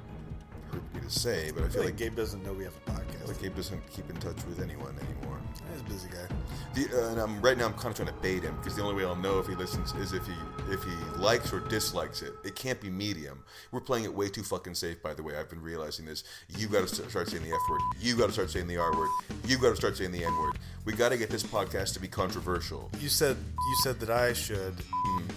hurt 0.73 0.95
me 0.95 1.01
to 1.01 1.11
say, 1.11 1.51
but 1.55 1.65
I 1.65 1.69
feel 1.69 1.83
like 1.83 1.91
like 1.91 1.97
Gabe 1.97 2.15
doesn't 2.15 2.43
know 2.45 2.53
we 2.53 2.65
have 2.65 2.75
a 2.87 2.91
podcast. 2.91 3.29
like 3.29 3.41
Gabe 3.43 3.57
doesn't 3.57 3.91
keep 3.91 4.09
in 4.09 4.17
touch 4.17 4.37
with 4.47 4.61
anyone 4.61 4.95
anymore. 4.97 5.39
He's 5.73 5.81
a 5.81 5.85
busy 5.85 6.09
guy. 6.09 6.35
The, 6.75 7.07
uh, 7.07 7.11
and 7.11 7.21
I'm 7.21 7.41
right 7.41 7.59
now. 7.59 7.67
I'm 7.67 7.75
kind 7.75 7.89
of 7.89 7.97
trying 7.97 8.09
to 8.09 8.23
bait 8.23 8.43
him 8.43 8.57
because 8.57 8.77
the 8.77 8.83
only 8.83 8.95
way 8.95 9.09
I'll 9.09 9.17
know 9.17 9.39
if 9.39 9.47
he 9.47 9.55
listens 9.55 9.93
is 9.95 10.13
if 10.13 10.27
he 10.27 10.35
if 10.71 10.83
he 10.83 10.95
likes 11.17 11.53
or 11.53 11.61
dislikes 11.61 12.23
it. 12.23 12.33
It 12.45 12.55
can't 12.55 12.81
be 12.81 12.91
medium. 12.91 13.43
We're 13.73 13.81
playing 13.81 14.05
it 14.05 14.15
way 14.15 14.29
too 14.29 14.43
fucking 14.43 14.75
safe. 14.75 15.03
By 15.03 15.15
the 15.15 15.23
way, 15.23 15.37
I've 15.37 15.51
been 15.51 15.63
realizing 15.63 16.07
this. 16.07 16.25
You 16.57 16.69
got 16.69 16.87
to 16.87 17.11
start 17.11 17.29
saying 17.29 17.43
the 17.43 17.51
F 17.51 17.61
word. 17.69 17.81
You 18.01 18.17
got 18.17 18.27
to 18.27 18.33
start 18.33 18.51
saying 18.51 18.69
the 18.69 18.77
R 18.79 18.97
word. 18.97 19.11
You 19.47 19.59
got 19.59 19.71
to 19.71 19.77
start 19.77 19.97
saying 19.97 20.13
the 20.13 20.25
N 20.25 20.37
word. 20.39 20.59
We 20.85 20.95
got 20.95 21.11
to 21.11 21.17
get 21.19 21.31
this 21.31 21.43
podcast 21.43 21.93
to 21.95 22.01
be 22.01 22.09
controversial. 22.09 22.91
You 23.01 23.09
said 23.09 23.37
you 23.37 23.77
said 23.83 24.01
that 24.01 24.11
I 24.11 24.33
should, 24.33 24.75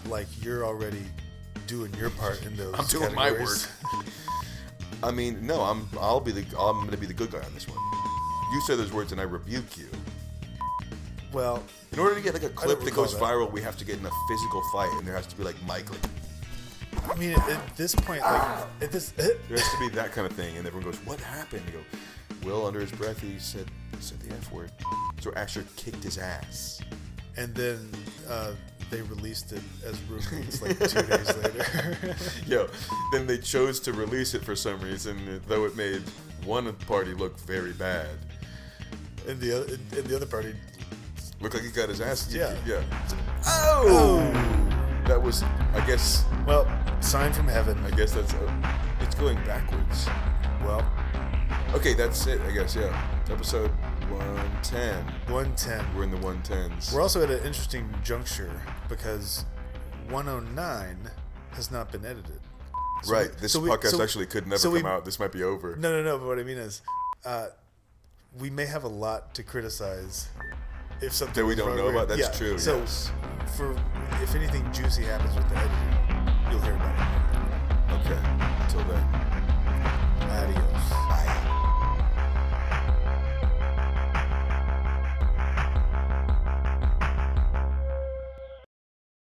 like 0.07 0.27
you're 0.43 0.65
already 0.65 1.03
doing 1.67 1.93
your 1.95 2.09
part 2.11 2.43
in 2.45 2.55
those. 2.55 2.73
Mm. 2.75 2.79
I'm 2.79 2.85
doing 2.87 3.15
my 3.15 3.29
categories. 3.29 3.67
work. 3.93 4.05
I 5.03 5.11
mean, 5.11 5.45
no, 5.45 5.61
I'm. 5.61 5.87
I'll 5.99 6.21
be 6.21 6.31
the. 6.31 6.41
I'm 6.57 6.77
going 6.77 6.91
to 6.91 6.97
be 6.97 7.05
the 7.07 7.13
good 7.13 7.31
guy 7.31 7.39
on 7.41 7.53
this 7.53 7.67
one. 7.67 7.77
You 8.53 8.61
say 8.61 8.75
those 8.75 8.93
words, 8.93 9.11
and 9.11 9.19
I 9.19 9.25
rebuke 9.25 9.77
you. 9.77 9.87
Well, 11.33 11.63
In 11.91 11.99
order 11.99 12.13
to 12.15 12.21
get 12.21 12.33
like 12.33 12.43
a 12.43 12.49
clip 12.49 12.81
that 12.81 12.93
goes 12.93 13.13
that. 13.13 13.21
viral, 13.21 13.51
we 13.51 13.59
have 13.61 13.75
to 13.77 13.85
get 13.85 13.97
in 13.97 14.05
a 14.05 14.11
physical 14.29 14.61
fight, 14.71 14.91
and 14.97 15.07
there 15.07 15.15
has 15.15 15.25
to 15.27 15.35
be 15.35 15.43
like 15.43 15.55
Michael. 15.65 15.95
I 17.11 17.15
mean, 17.15 17.31
at, 17.31 17.49
at 17.49 17.75
this 17.75 17.95
point, 17.95 18.21
like 18.21 18.65
at 18.81 18.91
this, 18.91 19.09
There 19.17 19.35
has 19.49 19.71
to 19.71 19.79
be 19.79 19.89
that 19.95 20.11
kind 20.11 20.25
of 20.27 20.33
thing, 20.33 20.55
and 20.57 20.65
everyone 20.67 20.89
goes, 20.91 20.99
"What 21.05 21.19
happened?" 21.19 21.63
You 21.65 21.79
go, 21.79 22.47
"Will, 22.47 22.65
under 22.67 22.79
his 22.79 22.91
breath, 22.91 23.19
he 23.19 23.39
said 23.39 23.65
said 23.99 24.19
the 24.21 24.33
F 24.35 24.51
word." 24.51 24.71
So 25.23 25.31
Asher 25.37 25.63
kicked 25.77 26.03
his 26.03 26.17
ass. 26.17 26.81
and 27.37 27.55
then 27.55 27.89
uh, 28.29 28.51
they 28.89 29.01
released 29.03 29.53
it 29.53 29.61
as 29.85 29.97
roommates 30.03 30.61
like 30.61 30.77
two 30.79 31.01
days 31.07 31.37
later. 31.37 32.15
Yo, 32.45 32.67
then 33.13 33.25
they 33.25 33.37
chose 33.37 33.79
to 33.79 33.93
release 33.93 34.33
it 34.33 34.43
for 34.43 34.53
some 34.53 34.81
reason, 34.81 35.41
though 35.47 35.63
it 35.63 35.77
made 35.77 36.01
one 36.43 36.71
party 36.73 37.13
look 37.13 37.39
very 37.39 37.71
bad. 37.71 38.09
and 39.25 39.39
the 39.39 39.61
other, 39.61 39.73
and 39.73 40.05
the 40.07 40.13
other 40.15 40.25
party, 40.25 40.53
Looked 41.39 41.55
like 41.55 41.63
he 41.63 41.71
got 41.71 41.87
his 41.87 42.01
ass. 42.01 42.33
Yeah. 42.33 42.53
yeah. 42.65 42.81
Oh, 43.45 44.19
that 45.07 45.21
was. 45.21 45.41
I 45.73 45.83
guess. 45.87 46.25
well, 46.45 46.67
sign 47.01 47.31
from 47.31 47.47
heaven. 47.47 47.77
I 47.85 47.91
guess 47.91 48.11
that's. 48.13 48.33
Uh, 48.33 48.75
it's 48.99 49.15
going 49.15 49.37
backwards. 49.45 50.05
Well, 50.65 50.85
Okay, 51.73 51.93
that's 51.95 52.27
it. 52.27 52.39
I 52.41 52.51
guess. 52.51 52.75
Yeah. 52.75 52.91
Episode 53.29 53.71
one 54.09 54.51
ten. 54.61 55.03
one 55.27 55.55
ten. 55.55 55.83
We're 55.95 56.03
in 56.03 56.11
the 56.11 56.17
one 56.17 56.41
tens. 56.43 56.93
We're 56.93 57.01
also 57.01 57.23
at 57.23 57.29
an 57.29 57.37
interesting 57.45 57.93
juncture 58.03 58.51
because 58.89 59.45
109 60.09 60.97
has 61.51 61.71
not 61.71 61.91
been 61.91 62.05
edited. 62.05 62.39
So 63.03 63.13
right. 63.13 63.29
we- 63.33 63.41
This 63.41 63.53
so 63.53 63.59
we- 63.59 63.69
podcast 63.69 63.91
so- 63.91 64.01
actually 64.03 64.25
could 64.27 64.47
never 64.47 64.61
come 64.61 64.73
we- 64.73 64.83
out. 64.83 65.05
This 65.05 65.19
might 65.19 65.31
be 65.31 65.43
over. 65.43 65.75
No, 65.75 65.91
no, 65.91 66.03
no. 66.03 66.17
But 66.17 66.27
what 66.27 66.39
I 66.39 66.43
mean 66.43 66.57
is, 66.57 66.81
uh, 67.25 67.47
we 68.39 68.49
may 68.49 68.65
have 68.65 68.83
a 68.83 68.87
lot 68.89 69.33
to 69.35 69.43
criticize 69.43 70.27
if 71.01 71.13
something 71.13 71.35
That 71.43 71.45
we 71.47 71.55
don't 71.55 71.75
know 71.75 71.87
about? 71.87 72.07
That's 72.07 72.21
yeah. 72.21 72.31
true, 72.31 72.57
So, 72.57 72.77
yes. 72.79 73.11
for 73.57 73.71
if 74.21 74.33
anything 74.35 74.69
juicy 74.71 75.03
happens 75.03 75.35
with 75.35 75.47
the 75.49 75.57
editing, 75.57 76.51
you'll 76.51 76.61
hear 76.61 76.73
about 76.75 76.95
it. 76.95 78.05
Okay. 78.05 78.19
Until 78.63 78.83
then. 78.85 79.32